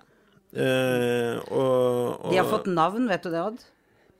Eh, 0.56 1.36
og, 1.54 2.26
og 2.26 2.32
De 2.32 2.40
har 2.40 2.48
fått 2.50 2.66
navn, 2.72 3.06
vet 3.12 3.22
du 3.28 3.30
det, 3.30 3.44
Odd? 3.44 3.60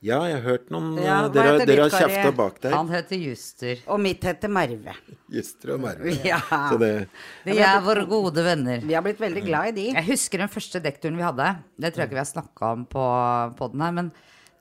Ja, 0.00 0.22
jeg 0.24 0.38
har 0.38 0.44
hørt 0.46 0.70
noen 0.72 0.94
Ja, 0.96 1.16
Dere, 1.28 1.58
dere 1.68 1.84
har 1.84 1.92
kjefta 1.92 2.30
bak 2.32 2.56
der. 2.62 2.72
Han 2.72 2.88
heter 2.88 3.20
Juster. 3.20 3.82
Og 3.84 4.00
mitt 4.00 4.24
heter 4.24 4.48
Merve. 4.52 4.94
Juster 5.36 5.74
og 5.74 5.82
Merve. 5.84 6.14
Ja. 6.24 6.40
Så 6.40 6.78
det 6.80 6.92
Vi 7.44 7.58
er 7.60 7.82
våre 7.84 8.06
gode 8.08 8.44
venner. 8.46 8.80
Vi 8.80 8.96
har 8.96 9.04
blitt 9.04 9.20
veldig 9.20 9.44
glad 9.44 9.72
i 9.72 9.76
de. 9.76 9.86
Jeg 9.98 10.08
husker 10.08 10.40
den 10.40 10.52
første 10.52 10.80
dekkturen 10.80 11.20
vi 11.20 11.26
hadde. 11.26 11.50
Det 11.76 11.92
tror 11.92 12.06
jeg 12.06 12.10
ikke 12.10 12.16
vi 12.16 12.24
har 12.24 12.32
snakka 12.32 12.72
om 12.78 12.88
på 12.88 13.04
podden 13.60 13.84
her. 13.84 13.96
Men 14.00 14.10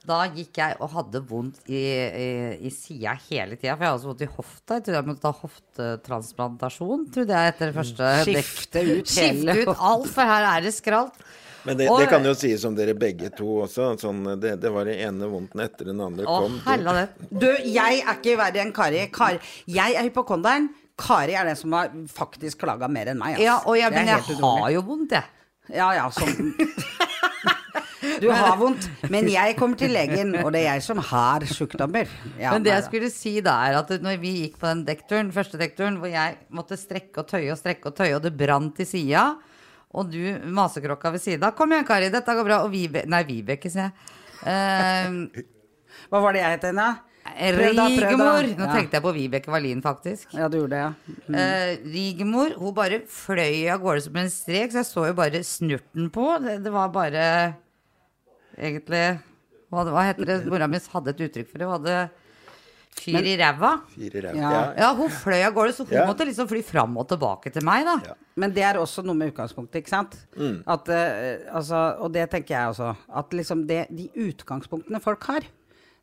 da 0.09 0.19
gikk 0.31 0.59
jeg 0.59 0.75
og 0.83 0.91
hadde 0.95 1.19
vondt 1.29 1.59
i, 1.71 1.79
i, 1.79 2.27
i 2.67 2.71
sida 2.73 3.15
hele 3.29 3.55
tida. 3.55 3.75
For 3.77 3.85
jeg 3.85 3.93
hadde 3.93 4.03
så 4.03 4.11
vondt 4.11 4.23
i 4.27 4.31
hofta. 4.35 4.77
Jeg 4.79 4.85
trodde 4.89 4.99
jeg 4.99 5.09
måtte 5.13 5.23
ta 5.23 5.33
hoftetransplantasjon. 5.39 7.07
Trodde 7.15 7.39
jeg 7.43 7.53
etter 7.53 7.71
det 7.71 7.77
første. 7.79 8.11
Skifte 8.27 8.83
ut 8.83 9.15
hele 9.19 9.55
Skifte 9.55 9.71
ut 9.71 9.85
alt, 9.91 10.11
for 10.15 10.33
her 10.35 10.47
er 10.51 10.67
det 10.67 10.75
skralt. 10.75 11.23
Men 11.65 11.77
det, 11.77 11.89
Og- 11.89 11.99
det 11.99 12.07
kan 12.09 12.23
jo 12.23 12.33
sies 12.37 12.63
om 12.65 12.75
dere 12.75 12.93
begge 12.95 13.29
to 13.35 13.45
også. 13.65 13.89
Sånn, 13.99 14.21
det, 14.39 14.55
det 14.61 14.71
var 14.71 14.85
det 14.87 14.97
ene 15.03 15.27
vondten 15.31 15.59
etter 15.65 15.89
den 15.91 15.99
andre 16.01 16.25
Å, 16.25 16.37
kom. 16.45 16.59
helvete. 16.65 17.29
Du, 17.31 17.49
jeg 17.67 17.99
er 18.03 18.13
ikke 18.15 18.37
verre 18.39 18.61
enn 18.63 18.71
Kari. 18.75 19.05
Kari. 19.11 19.39
Jeg 19.67 19.95
er 19.99 20.07
hypokonderen. 20.07 20.69
Kari 20.99 21.35
er 21.39 21.45
den 21.51 21.55
som 21.59 21.71
har 21.75 21.91
faktisk 22.11 22.59
klaga 22.63 22.87
mer 22.91 23.11
enn 23.13 23.19
meg. 23.19 23.35
Altså. 23.37 23.43
Ja, 23.43 23.57
og 23.65 23.77
jeg, 23.79 23.91
men 23.95 24.07
jeg 24.07 24.23
utrolig. 24.25 24.61
har 24.63 24.71
jo 24.77 24.81
vondt, 24.87 25.11
jeg. 25.19 25.23
Ja, 25.75 25.91
ja, 25.99 26.07
sånn. 26.09 26.53
Du 28.19 28.29
har 28.31 28.55
vondt, 28.59 28.85
men 29.11 29.27
jeg 29.31 29.55
kommer 29.59 29.77
til 29.79 29.91
legen, 29.91 30.31
og 30.41 30.53
det 30.55 30.61
er 30.65 30.77
jeg 30.77 30.83
som 30.85 30.99
har 31.03 31.43
sjukdommer. 31.47 32.07
Ja, 32.39 32.53
Men 32.53 32.63
det 32.63 32.71
jeg 32.71 32.85
skulle 32.87 33.09
si 33.11 33.33
da, 33.43 33.57
er 33.67 33.75
at 33.81 33.91
når 34.03 34.17
vi 34.21 34.31
gikk 34.45 34.55
på 34.59 34.67
den 34.69 34.85
dekkturen, 34.87 35.31
første 35.35 35.59
dekkturen, 35.59 35.97
hvor 35.99 36.11
jeg 36.11 36.37
måtte 36.55 36.77
strekke 36.79 37.19
og 37.23 37.27
tøye 37.31 37.51
og 37.53 37.59
strekke 37.59 37.91
og 37.91 37.95
tøye, 37.99 38.15
og 38.15 38.23
det 38.23 38.31
brant 38.39 38.79
i 38.79 38.87
sida, 38.87 39.23
og 39.93 40.09
du 40.11 40.21
masekrokka 40.53 41.11
ved 41.15 41.21
sida 41.23 41.51
'Kom 41.51 41.71
igjen, 41.71 41.85
Kari, 41.87 42.09
dette 42.13 42.35
går 42.35 42.45
bra.' 42.45 42.63
Og 42.63 42.71
Vibe... 42.71 43.05
Nei, 43.09 43.23
Vibeke, 43.23 43.69
sier 43.69 43.89
jeg. 43.89 43.93
Uh, 44.39 45.41
Hva 46.09 46.19
var 46.23 46.31
det 46.33 46.39
jeg 46.39 46.51
het 46.53 46.63
igjen, 46.69 46.77
da? 46.79 46.89
Prøv 47.29 47.75
da. 47.75 47.85
Rigmor! 47.91 48.45
Nå 48.55 48.65
Ja. 48.65 48.73
tenkte 48.73 48.95
jeg 48.95 49.03
på 49.03 49.11
Vibeke 49.13 49.51
Wallin, 49.51 49.81
faktisk. 49.83 50.31
Ja, 50.33 50.47
du 50.47 50.57
gjorde 50.61 50.69
det, 50.71 50.79
ja. 50.79 50.93
Eh, 51.35 51.71
Rigmor 51.83 52.53
hun 52.57 52.73
bare 52.73 53.01
fløy 53.05 53.67
av 53.69 53.81
gårde 53.83 54.01
som 54.05 54.15
en 54.15 54.29
strek, 54.31 54.71
så 54.71 54.79
jeg 54.79 54.87
så 54.89 55.03
jo 55.09 55.13
bare 55.13 55.43
snurten 55.43 56.07
på. 56.09 56.25
Det, 56.41 56.63
det 56.63 56.71
var 56.71 56.87
bare 56.95 57.25
egentlig 58.57 59.19
Hva, 59.69 59.83
hva 59.85 60.05
heter 60.07 60.25
det? 60.25 60.37
Mora 60.49 60.67
mi 60.71 60.79
hadde 60.81 61.11
et 61.13 61.21
uttrykk 61.27 61.51
for 61.51 61.59
det. 61.61 61.67
Hun 61.67 61.75
hadde 61.77 62.09
fyr 62.99 63.21
i 63.23 63.35
ræva. 63.39 63.71
Ja. 63.97 64.31
Ja. 64.35 64.73
Ja, 64.77 64.89
hun 64.95 65.09
fløy 65.09 65.43
av 65.45 65.53
gårde, 65.53 65.73
så 65.73 65.85
hun 65.87 65.93
Ja. 65.97 66.05
måtte 66.07 66.25
liksom 66.25 66.47
fly 66.49 66.61
fram 66.63 66.97
og 66.97 67.07
tilbake 67.07 67.51
til 67.53 67.63
meg, 67.63 67.85
da. 67.85 68.15
Men 68.35 68.51
det 68.53 68.63
er 68.63 68.75
også 68.79 69.03
noe 69.03 69.15
med 69.15 69.31
utgangspunktet, 69.33 69.81
ikke 69.83 69.89
sant? 69.89 70.15
Mm. 70.37 70.63
At, 70.67 70.87
uh, 70.89 71.55
altså, 71.55 71.95
og 71.99 72.11
det 72.13 72.29
tenker 72.29 72.55
jeg 72.55 72.67
også. 72.73 72.95
At 73.15 73.29
liksom 73.31 73.65
det, 73.67 73.87
de 73.89 74.09
utgangspunktene 74.15 75.01
folk 75.01 75.23
har, 75.23 75.41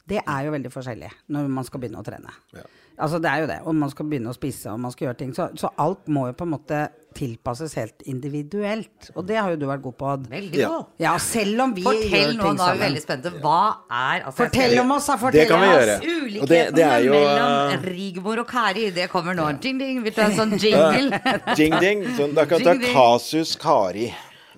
det 0.07 0.21
er 0.27 0.45
jo 0.45 0.53
veldig 0.53 0.71
forskjellige 0.73 1.11
når 1.29 1.49
man 1.49 1.65
skal 1.65 1.81
begynne 1.81 1.99
å 1.99 2.05
trene. 2.07 2.31
Ja. 2.55 2.63
Altså 2.99 3.19
det 3.21 3.29
er 3.31 3.41
jo 3.43 3.47
det. 3.51 3.59
Om 3.69 3.77
man 3.77 3.91
skal 3.93 4.07
begynne 4.09 4.31
å 4.33 4.37
spise 4.37 4.71
og 4.73 4.81
man 4.81 4.91
skal 4.95 5.09
gjøre 5.09 5.19
ting. 5.19 5.35
Så, 5.37 5.51
så 5.61 5.69
alt 5.79 6.07
må 6.09 6.27
jo 6.31 6.33
på 6.39 6.47
en 6.47 6.55
måte 6.55 6.79
tilpasses 7.17 7.73
helt 7.77 8.03
individuelt. 8.09 9.11
Og 9.17 9.25
det 9.29 9.37
har 9.41 9.51
jo 9.53 9.57
du 9.61 9.67
vært 9.69 9.83
god 9.85 9.95
på. 10.01 10.09
Odd. 10.15 10.27
Veldig 10.31 10.59
Ja. 10.61 10.69
god. 10.69 10.85
Ja, 11.01 11.13
selv 11.19 11.61
om 11.65 11.75
vi 11.77 11.83
Fortell 11.85 12.11
gjør 12.11 12.37
nå, 12.37 12.43
nå 12.51 12.57
da 12.61 12.69
er 12.71 12.77
vi 12.79 12.85
veldig 12.87 13.03
spente. 13.05 13.33
Hva 13.41 13.61
er 13.91 14.23
altså, 14.27 14.37
Fortell 14.43 14.71
skal- 14.75 14.81
om 14.85 14.91
oss, 14.97 15.07
da! 15.07 15.13
Det 15.17 15.21
Fortell 15.21 15.49
kan 15.49 15.61
vi 15.61 15.69
oss. 15.69 16.05
Ulikhetene 16.07 16.43
Og 16.43 16.49
det- 16.49 16.75
det 16.77 16.85
er 16.85 16.99
jo, 17.07 17.13
mellom 17.13 17.73
eh, 17.73 17.89
Rigmor 17.97 18.39
og 18.41 18.47
Kari, 18.49 18.91
det 18.91 19.09
kommer 19.11 19.35
nå. 19.35 19.49
Ding, 19.61 19.79
ding. 19.79 20.03
Vil 20.05 20.13
du 20.13 20.21
ha 20.23 20.29
en 20.29 20.37
sånn 20.37 20.59
jingle? 20.65 21.21
Ding, 21.57 21.79
ding. 21.81 22.05
Sånn, 22.17 22.35
da 22.35 22.45
kan 22.45 22.59
du 22.59 22.65
ta. 22.65 22.75
Kasus 22.93 23.57
Kari. 23.57 24.13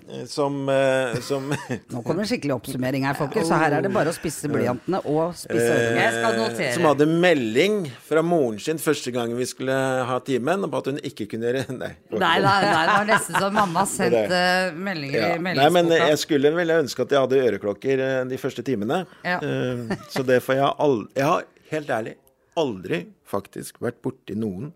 Eh, 0.09 0.23
Som, 0.29 0.57
eh, 0.69 1.15
som 1.25 1.47
Nå 1.93 2.01
kommer 2.05 2.23
en 2.25 2.29
skikkelig 2.29 2.55
oppsummering 2.57 3.05
her, 3.07 3.15
folkens. 3.17 3.47
Så 3.49 3.57
her 3.61 3.75
er 3.77 3.85
det 3.85 3.91
bare 3.93 4.11
å 4.11 4.15
spisse 4.15 4.49
blyantene 4.51 5.01
og 5.05 5.35
spisse 5.37 5.67
ørene. 5.73 6.47
Jeg. 6.57 6.73
Som 6.75 6.87
hadde 6.89 7.07
melding 7.09 7.77
fra 8.07 8.23
moren 8.25 8.59
sin 8.63 8.81
første 8.81 9.13
gang 9.15 9.33
vi 9.37 9.47
skulle 9.49 9.75
ha 10.09 10.17
timen, 10.25 10.65
om 10.67 10.77
at 10.79 10.89
hun 10.91 10.99
ikke 11.05 11.27
kunne 11.33 11.51
gjøre 11.53 11.65
Nei. 11.79 11.91
Nei, 12.11 12.19
nei, 12.19 12.55
nei, 12.65 12.83
det 12.89 12.95
var 12.95 13.09
nesten 13.11 13.39
som 13.39 13.55
mamma 13.59 13.85
sendte 13.89 14.41
meldinger 14.77 15.19
Ja. 15.19 15.29
i 15.37 15.43
Nei, 15.61 15.69
men 15.79 15.93
jeg 15.93 16.17
skulle 16.23 16.53
ville 16.57 16.79
ønske 16.83 17.05
at 17.05 17.13
jeg 17.15 17.23
hadde 17.27 17.43
øreklokker 17.49 18.05
eh, 18.07 18.17
de 18.29 18.41
første 18.41 18.65
timene. 18.67 19.03
Ja. 19.27 19.37
Eh, 19.43 19.95
Så 20.13 20.25
det 20.27 20.41
får 20.45 20.59
jeg 20.59 20.73
aldri 20.85 21.09
Jeg 21.19 21.29
har 21.29 21.47
helt 21.71 21.95
ærlig 21.99 22.17
aldri 22.59 22.97
faktisk 23.29 23.77
vært 23.83 24.01
borti 24.03 24.35
noen 24.35 24.71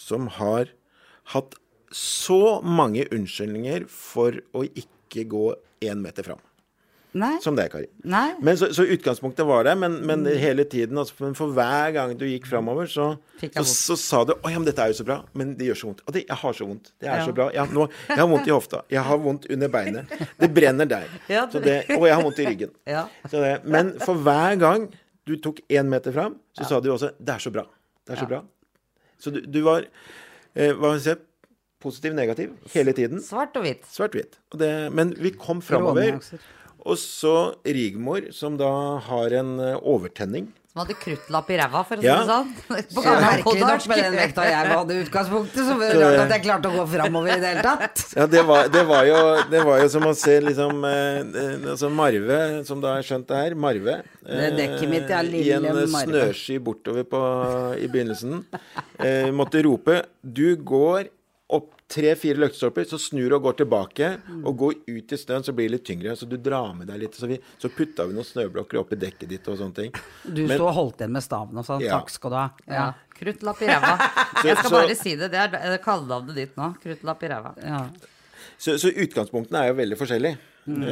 som 0.00 0.26
har 0.40 0.68
hatt 1.32 1.54
så 1.92 2.60
mange 2.62 3.06
unnskyldninger 3.12 3.86
for 3.88 4.40
å 4.54 4.64
ikke 4.66 5.26
gå 5.30 5.46
én 5.86 6.00
meter 6.02 6.22
fram. 6.26 6.38
Nei. 7.16 7.38
som 7.40 7.56
det, 7.56 7.70
Kari. 7.72 7.86
Nei. 8.04 8.34
Men 8.44 8.58
så, 8.60 8.66
så 8.76 8.84
utgangspunktet 8.92 9.46
var 9.48 9.64
det, 9.64 9.72
men, 9.80 9.94
men 10.04 10.26
hele 10.36 10.66
tiden, 10.68 10.98
altså, 11.00 11.14
for- 11.16 11.32
for 11.38 11.54
hver 11.56 11.94
gang 11.94 12.10
du 12.20 12.26
gikk 12.28 12.44
framover, 12.50 12.84
så, 12.92 13.06
så, 13.40 13.62
så 13.64 13.96
sa 13.96 14.18
du 14.28 14.34
'Å 14.34 14.50
ja, 14.52 14.58
men 14.58 14.66
dette 14.68 14.82
er 14.84 14.92
jo 14.92 14.98
så 14.98 15.06
bra', 15.08 15.22
men 15.32 15.54
det 15.56 15.64
gjør 15.70 15.78
så 15.80 15.86
vondt. 15.88 16.02
Og 16.06 16.12
det, 16.12 16.26
jeg 16.28 16.36
har 16.36 16.52
så 16.52 16.66
vondt. 16.68 16.90
Det 17.00 17.08
er 17.08 17.16
Ja. 17.22 17.24
så 17.24 17.32
bra. 17.32 17.46
Jeg, 17.54 17.72
nå, 17.72 17.86
jeg 18.10 18.18
har 18.18 18.28
vondt 18.28 18.46
i 18.50 18.52
hofta. 18.52 18.82
Jeg 18.92 19.00
har 19.00 19.16
vondt 19.24 19.46
under 19.48 19.68
beinet. 19.72 20.12
Det 20.38 20.50
brenner 20.52 20.84
der. 20.92 21.08
Ja, 21.32 21.46
Så 21.48 21.62
det, 21.64 21.78
og 21.96 22.04
jeg 22.04 22.14
har 22.14 22.22
vondt 22.22 22.38
i 22.38 22.46
ryggen. 22.50 22.70
Ja. 22.96 23.06
Så 23.30 23.40
det, 23.40 23.54
men 23.64 23.94
for 24.04 24.14
hver 24.20 24.58
gang 24.60 24.90
du 25.24 25.36
tok 25.40 25.62
én 25.72 25.88
meter 25.88 26.12
fram, 26.12 26.36
så 26.52 26.68
sa 26.68 26.80
du 26.80 26.90
også 26.92 27.14
'Det 27.16 27.32
er 27.32 27.38
så 27.40 27.50
bra'. 27.50 27.64
Det 28.04 28.12
er 28.12 28.20
så 28.20 28.28
bra. 28.28 28.42
Så 29.18 29.30
du, 29.32 29.40
du 29.40 29.62
var 29.64 29.86
eh, 30.54 30.72
Hva 30.76 30.98
skal 31.00 31.00
jeg 31.00 31.16
si 31.16 31.22
Positiv, 31.82 32.14
negativ 32.16 32.52
hele 32.72 32.92
tiden. 32.96 33.20
Svart 33.20 33.56
og 33.56 33.66
hvitt. 33.66 33.84
Svart-hvitt. 33.92 34.38
Og 34.52 34.58
det- 34.58 34.92
Men 34.92 35.14
vi 35.18 35.30
kom 35.30 35.60
framover. 35.60 36.20
Og 36.86 36.96
så 36.96 37.54
Rigmor, 37.66 38.30
som 38.32 38.56
da 38.56 38.98
har 38.98 39.30
en 39.34 39.58
eh, 39.60 39.76
overtenning. 39.82 40.52
Som 40.72 40.84
hadde 40.84 40.94
kruttlapp 41.00 41.48
i 41.50 41.56
ræva, 41.56 41.80
for 41.88 41.96
å 41.96 42.00
si 42.00 42.06
Ja. 42.06 42.16
det 42.20 42.28
sånn. 42.28 42.50
På 42.94 43.02
Ja, 43.02 43.14
merkelig 43.20 43.60
nok 43.60 43.86
med 43.88 43.98
den 44.04 44.14
vekta 44.14 44.44
jeg 44.44 44.68
hadde 44.70 44.92
i 44.94 45.04
utgangspunktet, 45.04 45.62
så 45.66 45.76
var 45.80 45.88
det 45.88 46.02
rart 46.02 46.20
at 46.20 46.34
jeg 46.36 46.42
klarte 46.44 46.68
å 46.70 46.74
gå 46.76 46.84
framover 46.92 47.32
i 47.32 47.40
det 47.40 47.48
hele 47.48 47.62
tatt. 47.64 48.04
Ja, 48.14 48.26
det 48.26 48.44
var, 48.46 48.68
det 48.68 48.84
var, 48.86 49.04
jo, 49.08 49.20
det 49.50 49.64
var 49.64 49.80
jo 49.80 49.88
som 49.88 50.02
å 50.04 50.14
se 50.14 50.36
liksom 50.44 50.84
eh, 50.84 51.20
eh, 51.24 51.66
altså 51.72 51.90
Marve, 51.90 52.64
som 52.68 52.80
da 52.84 52.94
har 52.98 53.02
skjønt 53.08 53.26
det 53.26 53.36
her, 53.40 53.54
Marve 53.56 53.96
eh, 53.96 54.36
Det 54.36 54.52
dekket 54.60 54.88
mitt, 54.92 55.08
ja, 55.10 55.22
I 55.24 55.50
en 55.56 55.66
eh, 55.72 55.86
snøsky 55.86 56.58
bortover 56.60 57.04
på, 57.08 57.22
i 57.80 57.88
begynnelsen. 57.88 58.44
Eh, 59.00 59.32
måtte 59.32 59.64
rope 59.64 60.04
'Du 60.22 60.56
går 60.56 61.08
tre-fire 61.86 62.40
løktestolper, 62.42 62.86
så 62.90 62.98
snur 62.98 63.30
du 63.30 63.36
og 63.36 63.44
går 63.44 63.58
tilbake, 63.60 64.08
og 64.42 64.56
går 64.58 64.72
ut 64.90 65.12
i 65.14 65.18
snøen, 65.20 65.44
så 65.46 65.54
blir 65.54 65.68
det 65.68 65.76
litt 65.76 65.84
tyngre. 65.86 66.16
Så 66.18 66.26
du 66.28 66.34
drar 66.36 66.72
med 66.74 66.88
deg 66.90 67.04
litt. 67.04 67.14
Så, 67.14 67.28
vi, 67.30 67.38
så 67.62 67.70
putta 67.70 68.08
vi 68.08 68.16
noen 68.16 68.26
snøblokker 68.26 68.80
oppi 68.80 68.98
dekket 68.98 69.30
ditt 69.30 69.46
og 69.52 69.60
sånne 69.60 69.78
ting. 69.78 69.94
Du 70.24 70.42
Men- 70.42 70.56
sto 70.58 70.66
og 70.66 70.74
holdt 70.74 71.04
igjen 71.04 71.14
med 71.14 71.22
staven 71.22 71.62
og 71.62 71.68
sånn. 71.68 71.84
Ja. 71.86 72.00
Takk 72.00 72.10
skal 72.10 72.34
du 72.34 72.38
ha. 72.40 72.48
Ja. 72.66 72.88
Kruttlapp 73.16 73.62
i 73.62 73.70
ræva. 73.70 73.94
Jeg 74.44 74.58
skal 74.58 74.70
så- 74.70 74.80
bare 74.80 74.98
si 74.98 75.14
det. 75.14 75.30
Det 75.30 75.40
er 75.44 75.54
det 75.54 75.80
kallenavnet 75.84 76.34
ditt 76.34 76.58
nå. 76.58 76.74
Kruttlapp 76.82 77.22
i 77.22 77.32
ræva. 77.32 77.54
Ja. 77.62 77.86
Så, 78.58 78.78
så 78.80 78.90
utgangspunktene 78.90 79.62
er 79.62 79.72
jo 79.72 79.80
veldig 79.80 79.98
forskjellige. 80.00 80.38
Mm. 80.66 80.82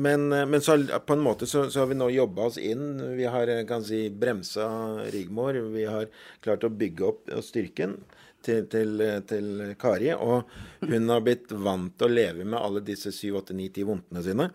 men, 0.00 0.32
eh, 0.32 0.46
men 0.48 0.62
så 0.64 0.78
på 1.04 1.12
en 1.12 1.20
måte 1.20 1.44
så, 1.44 1.66
så 1.70 1.82
har 1.82 1.90
vi 1.90 1.94
nå 1.98 2.06
jobba 2.08 2.46
oss 2.48 2.56
inn. 2.56 3.16
Vi 3.18 3.26
har 3.28 3.52
eh, 3.52 3.66
kan 3.68 3.84
si, 3.84 4.06
bremsa 4.08 4.64
Rigmor. 5.12 5.58
Vi 5.74 5.84
har 5.84 6.08
klart 6.40 6.64
å 6.64 6.72
bygge 6.72 7.04
opp 7.04 7.28
eh, 7.28 7.42
styrken 7.44 7.98
til, 8.44 8.66
til, 8.72 8.92
eh, 9.04 9.20
til 9.28 9.74
Kari. 9.80 10.10
Og 10.16 10.48
hun 10.88 11.08
har 11.12 11.20
blitt 11.24 11.50
vant 11.52 11.92
til 11.98 12.08
å 12.08 12.12
leve 12.12 12.44
med 12.48 12.56
alle 12.58 12.80
disse 12.84 13.12
7, 13.12 13.34
8, 13.42 13.54
9, 13.56 13.66
10 13.76 13.86
vondtene 13.88 14.22
sine. 14.24 14.46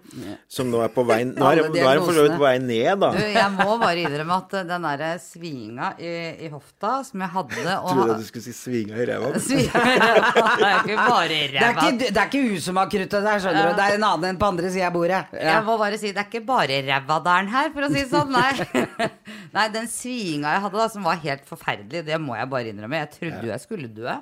Som 0.49 0.71
nå 0.73 0.81
er 0.85 0.89
på 0.93 1.03
vei 1.05 1.19
Nå 1.27 1.45
er, 1.51 1.61
nå 1.69 1.83
er 1.85 1.99
hun 1.99 2.07
for 2.07 2.17
så 2.17 2.25
vidt 2.25 2.37
på 2.39 2.45
vei 2.45 2.55
ned, 2.63 2.91
da. 3.03 3.11
Du, 3.15 3.21
jeg 3.35 3.51
må 3.55 3.75
bare 3.81 4.05
innrømme 4.05 4.37
at 4.41 4.55
den 4.71 4.87
derre 4.87 5.11
svinga 5.21 5.91
i, 6.01 6.13
i 6.47 6.51
hofta 6.53 6.95
som 7.07 7.21
jeg 7.25 7.33
hadde 7.35 7.75
og 7.85 7.89
Trodde 7.91 8.17
du 8.21 8.25
skulle 8.29 8.45
si 8.47 8.55
svinga 8.57 8.97
i 9.01 9.07
ræva. 9.11 9.33
Svinga 9.45 9.83
i 9.91 9.99
ræva 10.01 10.45
er 10.69 10.79
ikke 10.81 10.97
bare 11.01 11.29
Det, 11.29 11.43
ræva. 11.59 11.85
det 12.01 12.09
er 12.13 12.25
ikke 12.29 12.43
hun 12.47 12.63
som 12.69 12.81
har 12.81 12.89
kruttet 12.95 13.27
der, 13.29 13.43
skjønner 13.43 13.69
du. 13.69 13.75
Det 13.77 13.85
er 13.89 13.99
en 13.99 14.07
annen 14.09 14.29
enn 14.31 14.41
på 14.41 14.49
andre 14.49 14.71
sida 14.73 14.89
av 14.89 14.95
bordet. 14.97 15.21
Jeg 15.45 15.65
må 15.69 15.77
bare 15.81 15.99
si, 16.01 16.13
det 16.15 16.23
er 16.23 16.29
ikke 16.31 16.43
bare 16.47 16.81
rævadalen 16.89 17.51
her, 17.53 17.69
for 17.75 17.85
å 17.87 17.91
si 17.93 18.01
det 18.01 18.09
sånn. 18.11 18.33
Nei. 18.35 19.09
Nei, 19.55 19.67
den 19.71 19.85
svinga 19.91 20.55
jeg 20.55 20.63
hadde 20.65 20.79
da, 20.81 20.87
som 20.91 21.05
var 21.07 21.19
helt 21.23 21.45
forferdelig, 21.47 22.01
det 22.07 22.17
må 22.21 22.35
jeg 22.35 22.49
bare 22.51 22.71
innrømme. 22.71 22.99
Jeg 23.05 23.11
trodde 23.13 23.51
jeg 23.51 23.61
skulle 23.63 23.74
dø. 23.83 24.15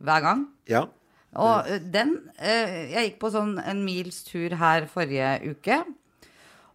Hver 0.00 0.20
gang. 0.24 0.46
Ja. 0.70 0.86
Og 1.38 1.68
den 1.92 2.16
ø, 2.42 2.54
Jeg 2.90 3.10
gikk 3.10 3.18
på 3.22 3.30
sånn 3.30 3.58
en 3.62 3.84
mils 3.86 4.22
tur 4.26 4.56
her 4.58 4.86
forrige 4.90 5.36
uke. 5.52 5.82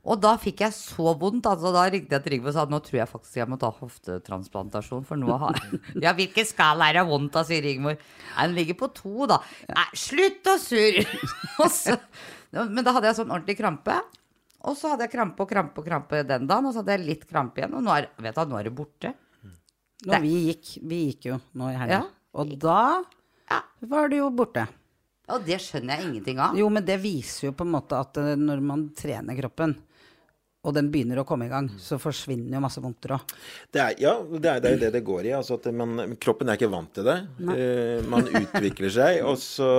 Og 0.06 0.20
da 0.22 0.36
fikk 0.38 0.62
jeg 0.62 0.76
så 0.78 1.16
vondt. 1.18 1.48
altså 1.50 1.72
Da 1.74 1.88
ringte 1.90 2.20
jeg 2.20 2.32
Rigmor 2.36 2.52
og 2.52 2.56
sa 2.56 2.66
at 2.68 2.74
nå 2.74 2.80
tror 2.86 3.00
jeg 3.00 3.10
faktisk 3.10 3.40
jeg 3.40 3.50
må 3.50 3.58
ta 3.62 3.72
hoftetransplantasjon. 3.74 5.06
For 5.08 5.18
nå 5.18 5.34
har 5.42 5.58
Ja, 6.04 6.14
hvilken 6.14 6.46
skala 6.46 6.92
er 6.92 7.00
det 7.00 7.08
vondt, 7.10 7.34
da, 7.34 7.42
sier 7.48 7.66
Rigmor. 7.66 7.98
Nei, 7.98 8.46
den 8.46 8.56
ligger 8.60 8.78
på 8.84 8.92
to, 8.94 9.26
da. 9.32 9.40
Nei, 9.72 9.88
slutt 9.98 10.52
å 10.54 10.60
surre! 10.62 11.08
Men 12.76 12.86
da 12.86 12.94
hadde 12.96 13.10
jeg 13.10 13.18
sånn 13.18 13.34
ordentlig 13.34 13.58
krampe. 13.60 13.98
Og 14.66 14.78
så 14.78 14.94
hadde 14.94 15.06
jeg 15.06 15.14
krampe 15.18 15.44
og 15.44 15.50
krampe 15.50 15.82
og 15.82 15.86
krampe 15.90 16.22
den 16.26 16.48
dagen, 16.50 16.70
og 16.70 16.74
så 16.74 16.82
hadde 16.82 16.96
jeg 16.96 17.08
litt 17.10 17.26
krampe 17.30 17.62
igjen. 17.62 17.74
Og 17.78 17.84
nå 17.86 17.92
er, 17.98 18.08
vet 18.22 18.38
du, 18.38 18.54
nå 18.54 18.58
er 18.62 18.70
det 18.70 18.76
borte. 18.78 19.12
Når 20.04 20.24
vi 20.26 20.34
gikk, 20.50 20.72
vi 20.84 21.02
gikk 21.10 21.30
jo 21.32 21.40
nå 21.56 21.72
i 21.72 21.78
helga. 21.80 22.02
Ja. 22.04 22.32
Og 22.36 22.58
da 22.60 23.04
Ja. 23.50 23.62
var 23.80 24.10
du 24.10 24.18
jo 24.18 24.30
borte. 24.30 24.68
Og 25.32 25.46
det 25.46 25.58
skjønner 25.64 25.98
jeg 25.98 26.10
ingenting 26.10 26.40
av. 26.40 26.58
Jo, 26.58 26.68
men 26.70 26.86
det 26.86 27.00
viser 27.02 27.48
jo 27.48 27.56
på 27.58 27.66
en 27.66 27.74
måte 27.74 27.98
at 27.98 28.18
eh, 28.22 28.36
når 28.38 28.62
man 28.62 28.90
trener 28.98 29.38
kroppen, 29.40 29.74
og 30.66 30.74
den 30.74 30.90
begynner 30.94 31.22
å 31.22 31.26
komme 31.30 31.46
i 31.46 31.52
gang, 31.52 31.68
så 31.82 32.00
forsvinner 32.02 32.58
jo 32.58 32.62
masse 32.64 32.82
vondter 32.82 33.16
òg. 33.18 33.34
Er, 33.78 33.94
ja, 34.02 34.16
det 34.18 34.50
er, 34.50 34.62
det 34.64 34.72
jo 34.74 34.80
det 34.82 34.92
det 34.98 35.04
går 35.06 35.28
i. 35.30 35.34
Altså 35.38 35.60
at 35.60 35.68
man, 35.78 36.16
kroppen 36.22 36.50
er 36.50 36.58
ikke 36.58 36.72
vant 36.74 36.94
til 36.98 37.06
det. 37.06 37.18
Uh, 37.38 38.02
man 38.10 38.26
utvikler 38.26 38.94
seg, 38.94 39.20
og 39.26 39.38
så, 39.42 39.70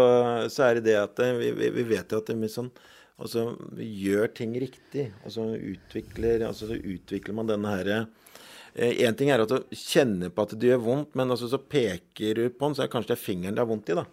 så 0.52 0.68
er 0.68 0.78
det 0.78 0.92
det 0.92 1.00
at 1.00 1.24
eh, 1.26 1.34
vi, 1.42 1.72
vi, 1.74 1.86
vet 1.90 2.14
jo 2.14 2.22
at 2.22 2.30
det 2.30 2.36
er 2.36 2.44
mye 2.44 2.58
sånn 2.58 2.70
Altså 3.16 3.46
vi 3.72 3.86
gjør 4.04 4.28
ting 4.36 4.50
riktig. 4.60 5.06
Altså 5.24 5.46
utvikler 5.56 6.42
Altså 6.44 6.66
så 6.68 6.76
utvikler 6.76 7.32
man 7.38 7.48
denne 7.48 7.70
herre 7.72 8.00
Én 8.76 9.14
ting 9.16 9.30
er 9.32 9.40
at 9.40 9.48
du 9.48 9.62
kjenner 9.72 10.28
på 10.36 10.44
at 10.44 10.50
det 10.60 10.68
gjør 10.68 10.80
vondt, 10.84 11.14
men 11.16 11.30
altså 11.32 11.48
så 11.48 11.56
peker 11.56 12.34
du 12.36 12.42
på 12.52 12.66
den, 12.68 12.74
så 12.76 12.82
er 12.84 12.88
det 12.90 12.92
kanskje 12.92 13.08
det 13.14 13.16
er 13.16 13.22
fingeren 13.22 13.56
det 13.56 13.62
er 13.62 13.68
vondt 13.70 13.88
i. 13.88 13.94
da. 13.96 14.04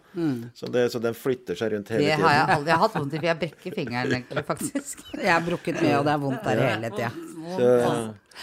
Så, 0.56 0.70
det, 0.72 0.84
så 0.94 1.00
den 1.04 1.16
flytter 1.18 1.58
seg 1.60 1.74
rundt 1.74 1.92
hele 1.92 2.00
Det 2.06 2.14
tiden. 2.14 2.24
har 2.24 2.32
jeg 2.38 2.46
aldri 2.56 2.72
jeg 2.72 2.78
har 2.78 2.84
hatt 2.86 2.96
vondt 2.96 3.12
i, 3.12 3.18
for 3.20 3.28
jeg 3.28 3.40
brekker 3.42 3.76
fingeren 3.76 4.14
egentlig, 4.16 4.44
faktisk. 4.52 5.02
Jeg 5.20 5.32
har 5.34 5.44
brukket 5.44 5.82
mye, 5.84 5.94
og 5.98 6.08
det 6.08 6.14
er 6.14 6.22
vondt 6.24 6.48
der 6.48 6.62
hele 6.64 6.92
tida. 6.96 7.10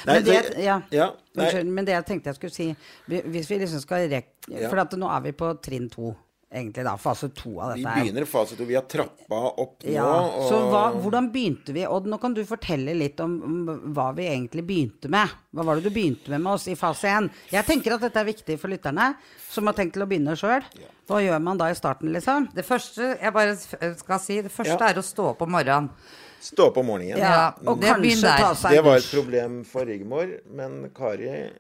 Men 0.06 0.24
det, 0.24 0.38
ja, 0.62 0.76
ja, 0.94 1.08
men 1.66 1.86
det 1.86 1.96
jeg 1.98 2.06
tenkte 2.08 2.30
jeg 2.32 2.38
skulle 2.38 2.54
si 2.54 2.68
Hvis 3.10 3.50
vi 3.50 3.58
liksom 3.60 3.82
skal 3.84 4.06
rekke 4.12 4.62
For 4.70 4.80
at 4.86 4.94
nå 4.96 5.10
er 5.12 5.24
vi 5.26 5.34
på 5.36 5.50
trinn 5.66 5.90
to, 5.92 6.14
egentlig, 6.54 6.84
da. 6.86 6.98
Fase 7.00 7.30
to 7.36 7.54
av 7.60 7.74
dette 7.76 7.88
her. 7.88 8.04
begynner 8.04 8.26
fase 8.30 8.56
to. 8.60 8.66
Vi 8.68 8.76
har 8.76 8.86
trappa 8.90 9.40
opp 9.62 9.84
nå. 9.84 9.92
Ja, 9.94 10.08
og, 10.28 10.48
så 10.50 10.60
hva, 10.72 10.84
hvordan 11.00 11.30
begynte 11.34 11.76
vi? 11.76 11.86
Odd, 11.88 12.10
nå 12.12 12.20
kan 12.22 12.36
du 12.36 12.44
fortelle 12.48 12.96
litt 12.98 13.20
om 13.24 13.38
hva 13.96 14.10
vi 14.18 14.28
egentlig 14.30 14.66
begynte 14.68 15.12
med. 15.12 15.32
Hva 15.56 15.66
var 15.68 15.80
det 15.80 15.90
du 15.90 15.96
begynte 15.96 16.32
med 16.34 16.44
med 16.46 16.54
oss 16.54 16.68
i 16.72 16.76
fase 16.80 17.12
1? 17.12 17.30
Jeg 17.54 17.68
tenker 17.68 17.96
at 17.96 18.06
dette 18.08 18.20
er 18.20 18.28
viktig 18.28 18.58
for 18.62 18.72
lytterne, 18.74 19.14
som 19.52 19.70
har 19.70 19.78
tenkt 19.78 19.96
til 19.98 20.06
å 20.06 20.10
begynne 20.10 20.36
sjøl. 20.40 20.66
Hva 21.10 21.22
gjør 21.24 21.42
man 21.44 21.60
da 21.60 21.72
i 21.72 21.78
starten, 21.78 22.12
liksom? 22.16 22.50
Det 22.56 22.66
første 22.68 23.14
jeg 23.16 23.36
bare 23.36 23.56
skal 23.58 24.20
si, 24.24 24.42
det 24.42 24.52
første 24.54 24.78
Ja. 24.80 24.92
er 24.92 25.00
å 25.02 25.06
stå 25.06 25.32
opp 25.34 25.42
om 25.42 25.52
morgenen. 25.52 25.90
Stå 26.42 26.72
opp 26.72 26.78
om 26.82 26.88
morgenen. 26.90 27.20
Ja, 27.22 27.54
og 27.68 27.80
det 27.82 27.92
kanskje 27.94 28.38
ta 28.42 28.54
seg 28.58 28.72
Det 28.72 28.84
var 28.84 28.98
et 28.98 29.12
problem 29.12 29.64
for 29.64 29.86
Rigmor, 29.86 30.40
men 30.50 30.90
Kari 30.96 31.52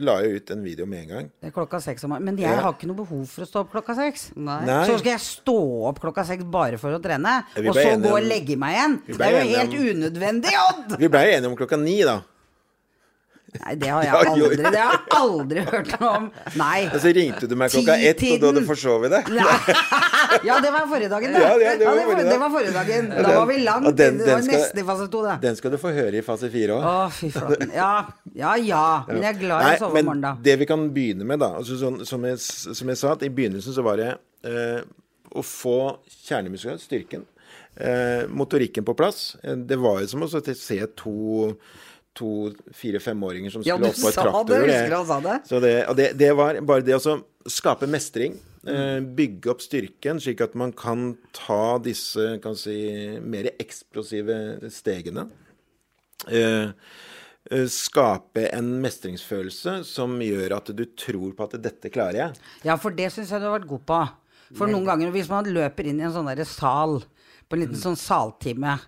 la 0.00 0.20
jeg 0.22 0.36
ut 0.42 0.50
en 0.50 0.62
video 0.64 0.86
med 0.86 1.02
en 1.04 1.08
gang. 1.08 1.30
Det 1.40 1.48
er 1.50 1.54
klokka 1.54 1.80
seks 1.82 2.04
om. 2.04 2.16
Men 2.20 2.36
jeg 2.36 2.48
Ja. 2.50 2.60
har 2.60 2.72
ikke 2.74 2.86
noe 2.86 2.96
behov 2.96 3.26
for 3.28 3.42
å 3.44 3.46
stå 3.48 3.60
opp 3.60 3.72
klokka 3.72 3.94
seks. 3.94 4.30
Nei. 4.36 4.64
Nei. 4.64 4.86
Så 4.86 4.98
skal 4.98 5.12
jeg 5.12 5.20
stå 5.20 5.56
opp 5.88 6.00
klokka 6.00 6.24
seks 6.26 6.44
bare 6.44 6.78
for 6.78 6.90
å 6.92 7.00
trene, 7.02 7.44
og 7.56 7.74
så 7.74 8.00
gå 8.00 8.12
og 8.16 8.22
legge 8.22 8.56
meg 8.56 8.74
igjen? 8.76 9.00
Det 9.06 9.20
er 9.20 9.30
jo 9.44 9.56
helt 9.56 9.74
om- 9.74 9.88
unødvendig, 9.94 10.52
Odd! 10.68 10.98
Vi 11.02 11.08
blei 11.08 11.34
enige 11.34 11.46
om 11.50 11.56
klokka 11.56 11.76
ni, 11.80 12.02
da. 12.02 12.20
Nei, 13.54 13.74
det 13.78 13.88
har 13.88 14.02
jeg 14.08 14.14
aldri, 14.32 14.56
det 14.58 14.70
har 14.74 14.96
jeg 14.96 15.00
aldri 15.14 15.62
hørt 15.68 15.90
noe 16.00 16.08
om. 16.18 16.24
Nei. 16.58 16.80
Og 16.90 16.96
så 17.04 17.12
ringte 17.14 17.46
du 17.48 17.54
meg 17.60 17.70
klokka 17.70 17.94
ett, 17.96 18.18
og 18.18 18.32
hadde 18.34 18.40
du 18.40 18.60
Ti-tiden. 18.60 18.66
forsovet 18.70 19.14
deg. 19.14 19.30
Ja, 20.44 20.56
det 20.60 20.70
var 20.74 20.88
forrige 20.90 21.08
dagen, 21.12 21.30
det. 21.36 21.40
Ja, 21.44 21.52
det, 21.60 21.68
det 21.78 21.86
var 21.86 21.94
det, 21.94 22.04
forrige 22.08 22.24
dag. 22.24 22.32
det 22.32 22.38
var 22.42 22.50
forrige 22.50 22.72
dagen. 22.74 23.10
Da 23.14 23.34
var 23.38 23.46
vi 23.46 23.56
langt 23.62 23.86
og 23.86 23.94
den-. 23.96 24.16
Det 24.18 24.26
var 24.26 24.40
den 24.40 24.46
skal- 24.48 24.58
nesten 24.64 24.80
i 24.82 24.84
fase 24.88 25.06
to, 25.12 25.20
det. 25.24 25.34
Den 25.44 25.56
skal 25.60 25.70
du 25.70 25.76
få 25.78 25.92
høre 25.94 26.18
i 26.18 26.22
fase 26.26 26.50
fire 26.50 26.74
òg. 26.74 26.86
Å, 26.90 26.94
fy 27.14 27.30
flaten. 27.34 27.70
Ja, 27.76 27.90
ja, 28.34 28.54
ja. 28.58 28.82
Men 29.08 29.20
jeg 29.22 29.30
er 29.30 29.38
glad 29.44 29.62
i 29.68 29.68
å 29.76 29.78
sove 29.84 30.00
om 30.02 30.08
morgenen, 30.10 30.24
da. 30.26 30.32
det 30.48 30.56
vi 30.64 30.68
kan 30.72 30.88
begynne 30.96 31.28
med, 31.28 31.38
da 31.44 31.52
altså 31.60 31.78
sånn, 31.80 32.00
som, 32.08 32.26
jeg, 32.26 32.40
som 32.42 32.90
jeg 32.90 33.00
sa, 33.04 33.14
at 33.14 33.22
i 33.22 33.30
begynnelsen 33.36 33.76
så 33.78 33.84
var 33.86 34.00
det 34.02 34.10
eh, 34.50 34.82
å 35.30 35.44
få 35.46 35.76
kjernemuskelen, 36.26 36.82
styrken, 36.82 37.24
eh, 37.78 38.26
motorikken 38.28 38.84
på 38.90 38.96
plass. 38.98 39.36
Eh, 39.44 39.54
Det 39.70 39.78
var 39.80 40.02
jo 40.02 40.10
som 40.10 40.26
å 40.26 40.30
se 40.34 40.80
to 40.98 41.54
to 42.14 42.52
fire-femåringer 42.74 43.50
som 43.50 43.62
skulle 43.64 43.88
ja, 43.88 43.92
opp 43.92 44.00
på 44.00 44.10
et 44.10 44.18
traktorhjul. 44.18 44.70
husker 44.70 44.92
du 44.94 45.06
sa 45.08 45.20
det? 45.24 45.38
Så 45.50 45.60
det, 45.62 45.76
og 45.90 45.96
det, 45.98 46.10
det 46.18 46.32
var 46.38 46.58
bare 46.66 46.84
det 46.86 46.96
å 46.98 47.16
skape 47.50 47.88
mestring. 47.90 48.36
Eh, 48.64 49.00
bygge 49.00 49.50
opp 49.52 49.64
styrken, 49.64 50.20
slik 50.22 50.40
at 50.44 50.54
man 50.56 50.72
kan 50.72 51.10
ta 51.36 51.76
disse 51.84 52.38
kan 52.44 52.56
si, 52.56 52.76
mer 53.20 53.50
eksplosive 53.60 54.70
stegene. 54.72 55.26
Eh, 56.30 56.70
eh, 57.50 57.66
skape 57.68 58.46
en 58.56 58.70
mestringsfølelse 58.80 59.82
som 59.84 60.16
gjør 60.22 60.56
at 60.56 60.72
du 60.72 60.84
tror 60.96 61.34
på 61.36 61.48
at 61.48 61.58
'dette 61.60 61.92
klarer 61.92 62.20
jeg'. 62.22 62.38
Ja, 62.64 62.78
for 62.80 62.90
det 62.90 63.12
syns 63.12 63.34
jeg 63.34 63.42
du 63.42 63.50
har 63.50 63.58
vært 63.58 63.68
god 63.68 63.84
på. 63.84 64.00
For 64.54 64.70
noen 64.70 64.86
ganger 64.86 65.10
hvis 65.10 65.28
man 65.28 65.44
løper 65.44 65.84
inn 65.84 66.00
i 66.00 66.06
en 66.06 66.14
sånn 66.14 66.30
derre 66.30 66.46
sal, 66.46 67.02
på 67.48 67.56
en 67.56 67.60
liten 67.60 67.80
sånn 67.80 67.98
saltime 67.98 68.78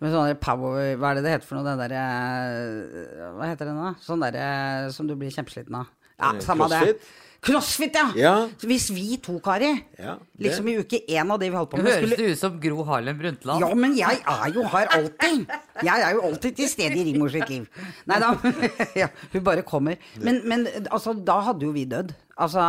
med 0.00 0.12
sånn 0.14 0.34
power 0.42 0.96
Hva 0.96 1.10
er 1.12 1.18
det 1.18 1.24
det 1.26 1.32
heter 1.36 1.48
for 1.48 1.58
noe? 1.58 1.66
Den 1.66 1.80
derre 1.82 3.32
Hva 3.36 3.48
heter 3.50 3.70
den 3.70 3.80
da? 3.82 3.94
Sånn 4.04 4.22
derre 4.22 4.90
som 4.94 5.08
du 5.08 5.16
blir 5.18 5.32
kjempesliten 5.34 5.74
av. 5.80 5.88
Ja, 6.18 6.32
Eh, 6.34 6.40
samme 6.42 6.66
det. 6.70 6.78
crossfit? 6.82 7.08
Crossfit, 7.40 7.94
ja! 7.94 8.06
Ja. 8.18 8.32
Hvis 8.66 8.88
vi 8.90 9.16
to, 9.22 9.36
Kari, 9.38 9.68
Ja, 9.96 10.16
liksom 10.42 10.66
i 10.68 10.74
uke 10.80 10.98
én 11.06 11.30
av 11.30 11.38
det 11.38 11.52
vi 11.52 11.56
holdt 11.56 11.70
på 11.70 11.78
med 11.78 11.86
høres 11.86 12.00
skulle... 12.02 12.16
det 12.18 12.32
ut 12.34 12.38
som 12.40 12.56
Gro 12.60 12.82
Harlem 12.88 13.16
Brundtland. 13.20 13.62
Ja, 13.62 13.68
men 13.78 13.94
jeg 13.96 14.18
er 14.26 14.48
jo 14.56 14.64
her 14.72 14.90
alltid. 14.96 15.44
Jeg 15.86 16.02
er 16.08 16.16
jo 16.16 16.24
alltid 16.26 16.56
til 16.58 16.68
stede 16.68 16.98
i 16.98 17.04
Rigmor 17.06 17.30
sitt 17.30 17.46
liv. 17.48 17.68
Nei 18.10 18.18
da. 18.18 18.32
Ja, 19.04 19.06
hun 19.32 19.44
bare 19.46 19.62
kommer. 19.62 19.94
Men, 20.18 20.40
men 20.50 20.66
altså, 20.90 21.14
da 21.14 21.38
hadde 21.46 21.62
jo 21.68 21.70
vi 21.78 21.84
dødd. 21.86 22.10
Altså 22.42 22.66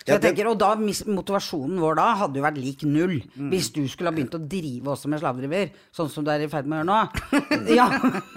så 0.00 0.14
jeg 0.14 0.22
tenker, 0.24 0.48
Og 0.48 0.56
da 0.58 0.70
motivasjonen 0.80 1.80
vår 1.82 1.98
da 1.98 2.06
hadde 2.22 2.40
jo 2.40 2.44
vært 2.44 2.60
lik 2.60 2.84
null. 2.88 3.18
Mm. 3.36 3.50
Hvis 3.52 3.68
du 3.74 3.82
skulle 3.90 4.08
ha 4.08 4.16
begynt 4.16 4.36
å 4.36 4.40
drive 4.40 4.94
også 4.94 5.10
med 5.12 5.20
slavedriver, 5.20 5.74
sånn 5.92 6.08
som 6.12 6.24
du 6.24 6.30
er 6.32 6.44
i 6.44 6.48
ferd 6.50 6.70
med 6.70 6.80
å 6.80 6.80
gjøre 6.80 6.90
nå. 6.90 7.00
Ja, 7.78 7.86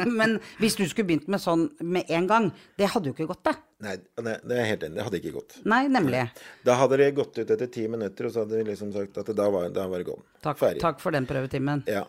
Men 0.10 0.40
hvis 0.60 0.76
du 0.80 0.84
skulle 0.90 1.08
begynt 1.14 1.30
med 1.32 1.42
sånn 1.42 1.70
med 1.80 2.12
en 2.12 2.28
gang, 2.28 2.50
det 2.80 2.92
hadde 2.92 3.10
jo 3.10 3.16
ikke 3.16 3.30
gått, 3.32 3.46
det. 3.48 3.56
Nei, 3.84 3.96
det, 4.00 4.36
det 4.48 4.58
er 4.60 4.68
helt 4.74 4.84
enig. 4.88 4.98
Det 5.00 5.08
hadde 5.08 5.22
ikke 5.22 5.36
gått. 5.38 5.56
Nei, 5.68 5.82
nemlig. 5.92 6.26
Da 6.68 6.76
hadde 6.80 7.00
det 7.00 7.10
gått 7.16 7.40
ut 7.40 7.56
etter 7.56 7.72
ti 7.72 7.88
minutter, 7.92 8.28
og 8.28 8.36
så 8.36 8.44
hadde 8.44 8.60
vi 8.60 8.68
liksom 8.72 8.92
sagt 8.96 9.24
at 9.24 9.32
da 9.36 9.48
var, 9.52 9.72
da 9.76 9.88
var 9.92 10.04
det 10.04 10.10
gone. 10.12 10.28
Takk, 10.44 10.62
takk 10.84 11.02
for 11.04 11.16
den 11.16 11.28
prøvetimen. 11.30 11.88
Ja. 11.92 12.04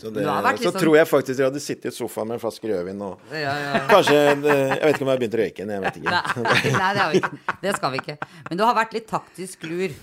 Så, 0.00 0.10
det, 0.10 0.22
så 0.24 0.70
sånn- 0.70 0.80
tror 0.80 0.96
jeg 0.96 1.06
faktisk 1.06 1.38
jeg 1.38 1.46
hadde 1.46 1.60
sittet 1.62 1.90
i 1.92 1.94
sofaen 1.94 2.30
med 2.30 2.38
en 2.38 2.42
flaske 2.42 2.64
rødvin 2.70 3.02
og 3.04 3.20
Ja, 3.30 3.52
ja. 3.60 3.72
Kanskje 3.90 4.14
eh, 4.16 4.72
Jeg 4.72 4.80
vet 4.80 4.94
ikke 4.96 5.04
om 5.04 5.10
jeg 5.10 5.12
har 5.12 5.20
begynt 5.20 5.36
å 5.36 5.40
røyke 5.42 5.60
igjen. 5.60 5.72
Jeg 5.76 5.82
vet 5.84 5.98
ikke. 6.00 6.14
Nei, 6.16 6.72
nei 6.80 6.88
det, 6.96 7.02
har 7.02 7.12
vi 7.12 7.20
ikke. 7.20 7.58
det 7.66 7.74
skal 7.76 7.92
vi 7.92 8.00
ikke. 8.00 8.16
Men 8.48 8.58
du 8.58 8.64
har 8.64 8.74
vært 8.80 8.96
litt 8.96 9.06
taktisk 9.10 9.68
lur. 9.68 9.94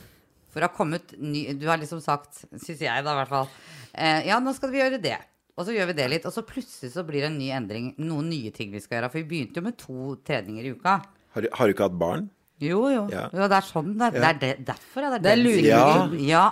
For 0.49 0.61
det 0.61 0.69
har 0.69 0.75
kommet 0.77 1.11
ny 1.21 1.41
Du 1.59 1.65
har 1.69 1.81
liksom 1.81 1.99
sagt, 2.01 2.43
syns 2.53 2.79
jeg 2.85 3.03
da 3.05 3.11
i 3.13 3.19
hvert 3.19 3.29
fall 3.33 3.49
eh, 3.93 4.27
Ja, 4.29 4.39
nå 4.41 4.53
skal 4.57 4.71
vi 4.73 4.79
gjøre 4.81 5.01
det. 5.01 5.17
Og 5.59 5.65
så 5.67 5.73
gjør 5.75 5.89
vi 5.91 5.97
det 5.97 6.07
litt. 6.13 6.25
Og 6.29 6.33
så 6.37 6.45
plutselig 6.47 6.93
så 6.93 7.03
blir 7.03 7.25
det 7.25 7.31
en 7.33 7.39
ny 7.41 7.49
endring. 7.57 7.89
Noen 7.99 8.29
nye 8.31 8.53
ting 8.55 8.71
vi 8.71 8.79
skal 8.79 8.99
gjøre. 9.01 9.09
For 9.11 9.19
vi 9.23 9.27
begynte 9.33 9.59
jo 9.59 9.65
med 9.65 9.77
to 9.81 10.13
treninger 10.23 10.69
i 10.69 10.75
uka. 10.77 10.99
Har, 11.35 11.41
du- 11.43 11.49
har 11.51 11.67
du 11.67 11.73
ikke 11.75 11.89
hatt 11.89 11.97
barn? 11.99 12.29
Jo, 12.59 12.85
jo. 12.91 13.03
Ja. 13.11 13.25
jo 13.31 13.45
det 13.47 13.55
er 13.55 13.65
sånn 13.67 13.93
det 13.97 14.07
er. 14.09 14.15
Det 14.19 14.29
er 14.29 14.39
det, 14.39 14.53
derfor 14.67 15.05
ja. 15.05 15.11
det, 15.15 15.19
Det 15.23 15.31
er 15.33 15.41
luring. 15.43 15.67
Ja. 15.67 15.83
Ja, 16.27 16.45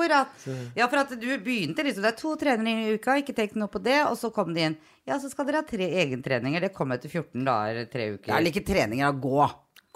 akkurat. 0.00 0.28
Ja, 0.76 0.86
for 0.88 0.96
at 1.02 1.10
du 1.20 1.38
begynte 1.38 1.84
liksom 1.84 2.02
Det 2.02 2.12
er 2.14 2.16
to 2.18 2.34
treninger 2.36 2.88
i 2.88 2.94
uka, 2.98 3.16
ikke 3.20 3.34
tenk 3.36 3.54
noe 3.56 3.68
på 3.68 3.82
det. 3.82 3.98
Og 4.06 4.16
så 4.18 4.32
kom 4.32 4.54
det 4.54 4.60
inn 4.70 4.76
Ja, 5.06 5.18
så 5.18 5.30
skal 5.30 5.44
dere 5.46 5.56
ha 5.56 5.62
tre 5.62 5.86
egentreninger. 6.06 6.60
Det 6.60 6.72
kom 6.74 6.90
etter 6.92 7.08
14 7.10 7.44
dager, 7.44 7.84
tre 7.90 8.10
uker. 8.16 8.26
Det 8.26 8.34
er 8.36 8.50
ikke 8.52 8.66
treninger, 8.66 9.12
å 9.12 9.20
gå. 9.20 9.50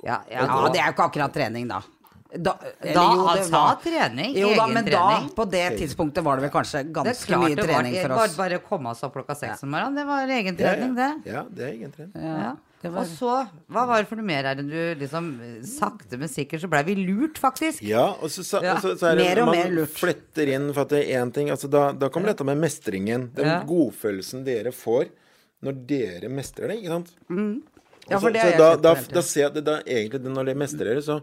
ja, 0.04 0.20
ja, 0.30 0.46
Ja, 0.46 0.68
det 0.72 0.80
er 0.80 0.86
jo 0.86 0.92
ikke 0.96 1.08
akkurat 1.10 1.32
trening, 1.32 1.68
da. 1.68 1.80
Da, 2.34 2.52
Da, 2.58 2.64
jo, 2.82 2.90
det 2.90 2.96
altså, 2.96 3.50
var- 3.52 3.76
trening, 3.84 4.34
Jo 4.34 4.48
da, 4.56 4.64
egen 4.66 4.74
men 4.74 4.84
da, 4.86 5.20
på 5.36 5.44
det 5.48 5.78
tidspunktet, 5.78 6.24
var 6.24 6.36
det 6.40 6.50
vel 6.50 6.50
kanskje 6.50 6.82
Det 6.82 6.92
ganske 6.92 7.26
klart 7.28 7.40
mye 7.44 7.54
det 7.54 7.66
var 7.66 7.82
trening 7.82 7.94
for 8.02 8.12
oss. 8.24 8.36
bare 8.36 8.58
å 8.58 8.62
komme 8.68 8.90
oss 8.90 9.02
opp 9.04 9.14
klokka 9.14 9.36
seks 9.36 9.62
om 9.62 9.70
morgenen. 9.70 9.94
Det 9.94 10.04
var 10.06 10.26
Ja, 10.26 10.40
egentrening, 10.42 10.96
ja. 10.96 11.14
det. 11.22 11.32
ja, 11.32 11.42
det 11.48 11.62
er 11.62 11.72
egentrening 11.78 12.12
Ja, 12.16 12.36
Ja. 12.42 12.56
Det 12.84 12.92
var- 12.92 13.00
Og 13.02 13.08
så, 13.08 13.34
hva 13.72 13.86
var 13.88 14.02
det 14.04 14.08
for 14.10 14.20
noe 14.20 14.28
mer 14.28 14.44
her? 14.44 14.54
Du 14.60 15.00
liksom 15.00 15.32
sakte, 15.64 16.18
men 16.20 16.28
sikkert 16.28 16.60
så 16.62 16.68
blei 16.70 16.82
vi 16.84 16.94
lurt, 17.00 17.40
faktisk. 17.40 17.80
Ja, 17.82 18.10
og 18.20 18.28
så, 18.30 18.44
så, 18.44 18.60
Ja. 18.62 18.74
og 18.76 18.82
så, 18.84 18.94
så 19.00 19.10
er 19.10 19.16
det 19.16 19.24
Mer 19.30 19.40
og 19.42 19.46
man 19.50 19.56
mer 19.58 19.70
lurt. 19.80 19.94
fletter 19.96 20.52
inn 20.52 20.68
for 20.76 20.82
at 20.84 20.90
det 20.92 21.02
er 21.08 21.24
én 21.24 21.32
ting 21.32 21.48
altså 21.48 21.70
da, 21.72 21.92
da 21.92 22.08
kommer 22.12 22.28
dette 22.34 22.44
med 22.44 22.58
mestringen. 22.60 23.30
Den 23.34 23.46
Ja. 23.46 23.62
godfølelsen 23.64 24.44
dere 24.44 24.70
får 24.72 25.08
når 25.64 25.86
dere 25.88 26.28
mestrer 26.28 26.68
det, 26.68 26.82
ikke 26.82 26.92
sant? 26.92 27.14
Ja, 28.10 28.18
for 28.20 28.34
det 28.34 28.42
så 28.42 28.50
jeg 28.52 28.58
da, 28.60 28.68
da, 28.76 28.94
da 29.16 29.22
ser 29.24 29.46
jeg 29.46 29.64
da, 29.64 29.78
egentlig 29.88 30.20
når 30.28 30.48
dere 30.50 30.60
mestrer 30.60 30.90
det, 30.98 31.04
så, 31.06 31.18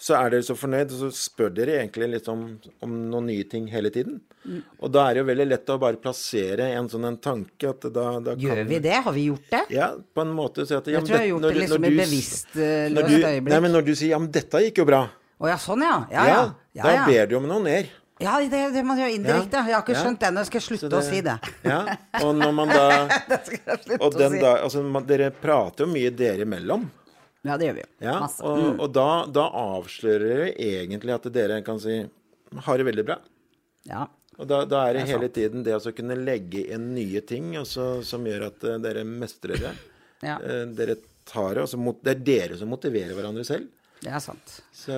så 0.00 0.16
er 0.18 0.32
dere 0.34 0.46
så 0.46 0.56
fornøyd, 0.58 0.94
og 0.96 1.02
så 1.04 1.10
spør 1.14 1.52
dere 1.54 1.76
egentlig 1.78 2.08
litt 2.16 2.30
om, 2.32 2.42
om 2.82 2.94
noen 3.12 3.28
nye 3.30 3.44
ting 3.50 3.68
hele 3.70 3.92
tiden. 3.94 4.20
Mm. 4.44 4.60
Og 4.82 4.92
da 4.92 5.06
er 5.08 5.14
det 5.16 5.22
jo 5.22 5.28
veldig 5.30 5.46
lett 5.52 5.70
å 5.72 5.78
bare 5.80 6.00
plassere 6.02 6.66
en 6.74 6.90
sånn 6.92 7.06
en 7.08 7.18
tanke 7.22 7.70
at 7.70 7.86
da, 7.94 8.06
da 8.20 8.34
Gjør 8.40 8.64
vi 8.68 8.80
det? 8.84 8.98
Har 9.06 9.14
vi 9.16 9.28
gjort 9.30 9.46
det? 9.54 9.62
Ja, 9.72 9.92
på 9.96 10.24
en 10.26 10.34
måte 10.36 10.66
Så 10.68 10.82
at 10.82 10.90
ja, 10.90 10.98
Jeg 10.98 11.06
tror 11.08 11.16
jeg 11.16 11.22
har 11.22 11.30
gjort 11.30 11.44
når 11.46 11.48
det 11.48 11.54
du- 11.54 11.62
liksom 11.64 11.84
i 11.84 11.90
du 11.94 12.00
bevisst 12.02 12.56
eh, 12.56 12.88
løst 12.92 13.14
øyeblikk. 13.14 13.52
Nei, 13.54 13.60
men 13.64 13.72
når 13.78 13.86
du 13.86 13.94
sier 13.94 14.10
ja, 14.12 14.18
men 14.20 14.32
dette 14.34 14.64
gikk 14.66 14.82
jo 14.82 14.88
bra. 14.90 15.04
Å 15.40 15.48
ja, 15.50 15.56
sånn 15.60 15.82
ja. 15.86 15.96
Ja 16.12 16.26
ja. 16.28 16.42
ja, 16.76 16.82
da 16.84 17.06
ber 17.08 17.30
du 17.30 17.38
om 17.38 17.46
noe 17.48 17.62
mer. 17.64 17.88
Ja 18.22 18.34
det 18.50 18.60
det 18.74 18.82
man 18.86 18.98
gjør 19.00 19.14
indirekte. 19.14 19.62
Jeg 19.66 19.74
har 19.74 19.82
ikke 19.82 19.96
skjønt 19.98 20.20
det 20.20 20.28
den. 20.28 20.40
Jeg 20.42 20.50
skal 20.50 20.64
slutte 20.66 20.84
slutte 20.86 21.00
å 21.00 21.06
si 21.06 21.22
det. 21.26 21.36
Ja, 21.66 21.80
og 22.20 22.34
når 22.38 22.52
man 22.54 22.70
da 22.70 22.84
Det 23.30 23.98
Og 23.98 24.14
den 24.14 24.36
si. 24.36 24.42
da, 24.42 24.52
altså, 24.62 24.82
man, 24.86 25.06
dere 25.08 25.30
prater 25.34 25.86
jo 25.86 25.90
mye 25.92 26.12
dere 26.14 26.46
imellom. 26.46 26.86
Ja, 27.44 27.58
det 27.60 27.68
gjør 27.68 27.78
vi 27.78 27.82
jo. 27.84 27.88
Ja, 28.06 28.18
Masse. 28.22 28.40
og, 28.46 28.78
og 28.80 28.92
da, 28.94 29.08
da 29.28 29.48
avslører 29.60 30.28
dere 30.30 30.52
egentlig 30.54 31.12
at 31.16 31.26
dere 31.34 31.58
kan 31.66 31.80
si 31.82 31.98
har 32.64 32.78
det 32.78 32.86
veldig 32.88 33.04
bra. 33.04 33.18
Ja. 33.88 34.06
Og 34.38 34.46
da, 34.50 34.62
da 34.66 34.84
er 34.88 34.96
det, 34.96 35.04
Det 35.04 35.08
er 35.08 35.18
hele 35.18 35.30
tiden 35.30 35.64
det 35.66 35.74
å 35.76 35.92
kunne 35.94 36.16
legge 36.18 36.64
inn 36.74 36.92
nye 36.94 37.20
ting 37.26 37.52
også, 37.60 38.02
som 38.06 38.24
gjør 38.26 38.48
at 38.48 38.64
eh, 38.66 38.78
dere 38.82 39.04
mestrer 39.06 39.60
det. 39.60 39.74
Ja. 40.24 40.38
Eh, 40.40 40.64
dere 40.74 40.96
tar 41.28 41.60
det, 41.60 41.66
mot, 41.80 42.00
det 42.02 42.16
er 42.16 42.24
dere 42.26 42.58
som 42.58 42.70
motiverer 42.72 43.14
hverandre 43.16 43.44
selv. 43.46 43.68
Det 44.04 44.12
er 44.12 44.20
sant. 44.20 44.58
Så 44.74 44.94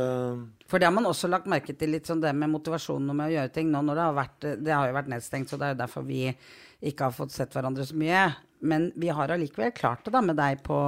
For 0.66 0.82
det 0.82 0.88
har 0.88 0.94
man 0.94 1.06
også 1.06 1.30
lagt 1.30 1.46
merke 1.50 1.74
til, 1.78 1.92
litt 1.94 2.08
sånn 2.08 2.22
det 2.22 2.32
med 2.34 2.50
motivasjonen 2.50 3.12
og 3.12 3.18
med 3.18 3.30
å 3.30 3.36
gjøre 3.36 3.54
ting 3.54 3.70
nå 3.70 3.84
når 3.86 3.98
det 3.98 4.06
har 4.06 4.16
vært 4.16 4.48
Det 4.66 4.74
har 4.74 4.88
jo 4.88 4.96
vært 4.98 5.12
nedstengt, 5.12 5.50
så 5.50 5.60
det 5.60 5.68
er 5.68 5.76
jo 5.76 5.82
derfor 5.84 6.06
vi 6.08 6.24
ikke 6.86 7.08
har 7.08 7.14
fått 7.16 7.34
sett 7.34 7.54
hverandre 7.54 7.86
så 7.86 7.96
mye. 7.98 8.26
Men 8.66 8.90
vi 8.98 9.12
har 9.14 9.32
allikevel 9.32 9.72
klart 9.76 10.04
det 10.06 10.14
da 10.14 10.22
med 10.24 10.38
deg 10.38 10.62
på 10.66 10.78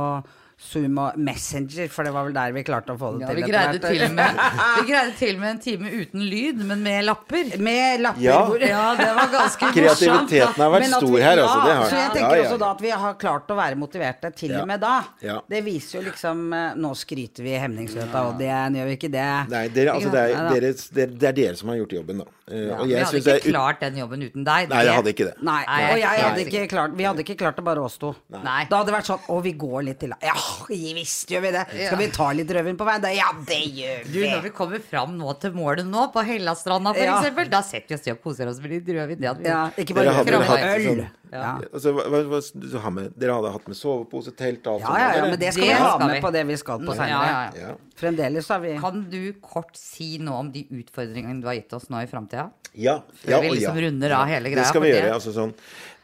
Zoom 0.58 0.96
og 0.98 1.14
Messenger, 1.22 1.86
for 1.88 2.02
det 2.02 2.10
var 2.12 2.24
vel 2.26 2.32
der 2.34 2.50
vi 2.56 2.64
klarte 2.66 2.90
å 2.90 2.98
få 2.98 3.12
det 3.14 3.20
Ja, 3.22 3.28
til. 3.30 3.36
vi 3.38 3.50
greide, 3.52 3.78
til 3.78 4.00
med, 4.16 4.40
vi 4.80 4.82
greide 4.88 5.12
til 5.20 5.36
med 5.38 5.50
en 5.52 5.60
time 5.62 5.90
uten 6.00 6.24
lyd, 6.26 6.58
men 6.66 6.82
med 6.82 7.04
lapper. 7.06 7.52
Med 7.62 8.00
lapper 8.02 8.24
Ja. 8.24 8.40
Ja, 8.66 8.88
det 8.98 9.10
var 9.14 9.28
ganske 9.30 9.68
morsomt. 9.70 9.76
kreativiteten 9.78 10.58
har 10.64 10.72
vært 10.74 10.80
Men 10.88 10.96
stor 10.98 11.14
vi- 11.14 11.22
her, 11.22 11.36
ja, 11.38 11.44
altså. 11.46 11.60
Det 11.68 11.76
har 11.78 11.84
Så 11.92 11.96
jeg 12.00 12.10
tenker 12.16 12.36
ja, 12.36 12.42
også 12.48 12.58
da 12.58 12.70
at 12.74 12.80
vi 12.82 12.90
har 12.90 13.14
klart 13.14 13.46
å 13.54 13.58
være 13.60 13.78
motiverte 13.78 14.32
til 14.34 14.50
Ja. 14.50 14.60
og 14.62 14.66
med 14.66 14.80
da. 14.80 14.96
Ja. 15.22 15.38
Det 15.48 15.62
viser 15.64 16.00
jo 16.00 16.10
liksom 16.10 16.42
eh, 16.52 16.74
Nå 16.74 16.90
skryter 16.98 17.42
vi 17.46 17.54
hemningsløst 17.54 18.14
av 18.14 18.34
Oddien, 18.34 18.74
gjør 18.74 18.90
vi 18.90 18.96
ikke 18.98 19.12
det? 19.14 19.28
Nei, 19.54 19.62
dere, 19.68 19.94
altså, 19.94 20.10
det, 20.10 20.24
er, 20.26 20.50
dere, 20.58 20.72
det, 20.98 21.08
det 21.20 21.28
er 21.28 21.38
dere 21.38 21.56
som 21.56 21.68
har 21.70 21.76
gjort 21.84 21.92
jobben, 22.00 22.18
da. 22.18 22.24
Eh, 22.50 22.66
Ja, 22.66 22.80
og 22.80 22.86
Vi 22.88 22.94
hadde 22.98 23.18
ikke 23.22 23.38
det 23.38 23.42
klart 23.52 23.80
den 23.80 23.96
jobben 24.02 24.22
uten 24.26 24.42
deg. 24.44 24.68
Nei, 24.74 24.82
jeg 24.84 24.94
hadde 24.98 25.14
ikke 25.14 25.26
det. 25.30 25.34
Nei, 25.42 25.62
Nei, 25.68 25.80
og 25.92 25.98
jeg 26.02 26.22
hadde 26.26 26.44
ikke 26.48 26.66
klart 26.74 26.96
Vi 26.98 27.04
hadde 27.04 27.22
ikke 27.24 27.36
klart 27.38 27.56
det 27.56 27.64
bare 27.64 27.78
oss 27.86 27.96
to. 27.98 28.14
Nei. 28.32 28.64
Da 28.68 28.82
hadde 28.82 28.90
det 28.90 28.94
vært 28.98 29.06
sånn 29.12 29.20
Å, 29.28 29.42
vi 29.44 29.52
går 29.52 29.84
litt 29.84 30.00
til 30.00 30.14
Ja, 30.22 30.34
visst 30.68 31.30
jo 31.30 31.40
vi 31.40 31.50
det. 31.54 31.64
Skal 31.86 31.98
vi 31.98 32.08
ta 32.14 32.30
litt 32.32 32.48
rødvin 32.54 32.76
på 32.80 32.84
veien? 32.88 33.02
Da, 33.02 33.08
Ja, 33.14 33.30
det 33.46 33.60
gjør 33.74 34.04
Du, 34.12 34.18
vi. 34.20 34.28
når 34.30 34.42
vi 34.42 34.50
kommer 34.50 34.80
fram 34.82 35.16
nå 35.18 35.32
til 35.40 35.52
målet 35.52 35.86
nå, 35.86 36.06
på 36.12 36.24
Hellastranda 36.24 36.92
f.eks., 36.94 37.36
Ja. 37.36 37.44
da 37.44 37.60
setter 37.62 37.88
vi 37.88 37.94
oss 37.94 38.06
ned 38.06 38.16
og 38.16 38.22
koser 38.22 38.48
oss 38.48 38.60
med 38.60 38.70
litt 38.70 38.86
rødvin. 38.86 39.18
Det 39.20 39.28
hadde 39.28 39.42
vi 39.42 39.48
Ja, 39.48 39.70
ikke 39.76 39.94
bare 39.94 40.14
rødvin, 40.24 40.34
øl. 40.58 40.86
sånn- 40.88 41.06
Ja. 41.32 41.58
Altså, 41.72 41.92
hva, 41.96 42.22
hva, 42.30 42.40
har 42.84 42.94
med, 42.94 43.10
dere 43.18 43.36
hadde 43.38 43.52
hatt 43.56 43.68
med 43.68 43.76
sovepose, 43.78 44.32
telt, 44.38 44.66
alt 44.66 44.84
Ja, 44.86 44.94
ja, 44.98 45.10
ja, 45.18 45.26
men 45.28 45.38
det 45.40 45.52
skal 45.52 45.62
Det 45.66 45.68
vi 45.68 45.80
ha 45.82 45.90
skal 45.94 46.06
med 46.06 46.14
vi. 46.16 46.22
på 46.24 46.32
det 46.38 46.44
vi 46.48 46.56
skal 46.60 46.86
på 46.86 46.94
senere. 46.94 47.10
ja, 47.10 47.50
ja. 47.58 47.68
Ja. 47.68 47.74
Fremdeles 47.98 48.48
har 48.48 48.60
vi 48.62 48.76
Kan 48.78 49.04
du 49.10 49.20
kort 49.42 49.74
si 49.76 50.18
noe 50.22 50.38
om 50.44 50.52
de 50.54 50.62
utfordringene 50.70 51.42
du 51.42 51.48
har 51.50 51.58
gitt 51.58 51.72
oss 51.74 51.88
nå 51.90 52.00
i 52.04 52.06
framtida? 52.10 52.48
Ja, 52.78 53.00
Før 53.24 53.32
ja, 53.32 53.38
vi 53.42 53.54
liksom 53.56 53.74
ja. 53.78 53.82
runder 53.88 54.12
av 54.20 54.26
hele 54.30 54.50
greia, 54.52 54.62
Det 54.62 54.68
skal 54.70 54.84
vi 54.84 54.90
gjøre. 54.92 55.14
altså 55.16 55.32
sånn. 55.34 55.54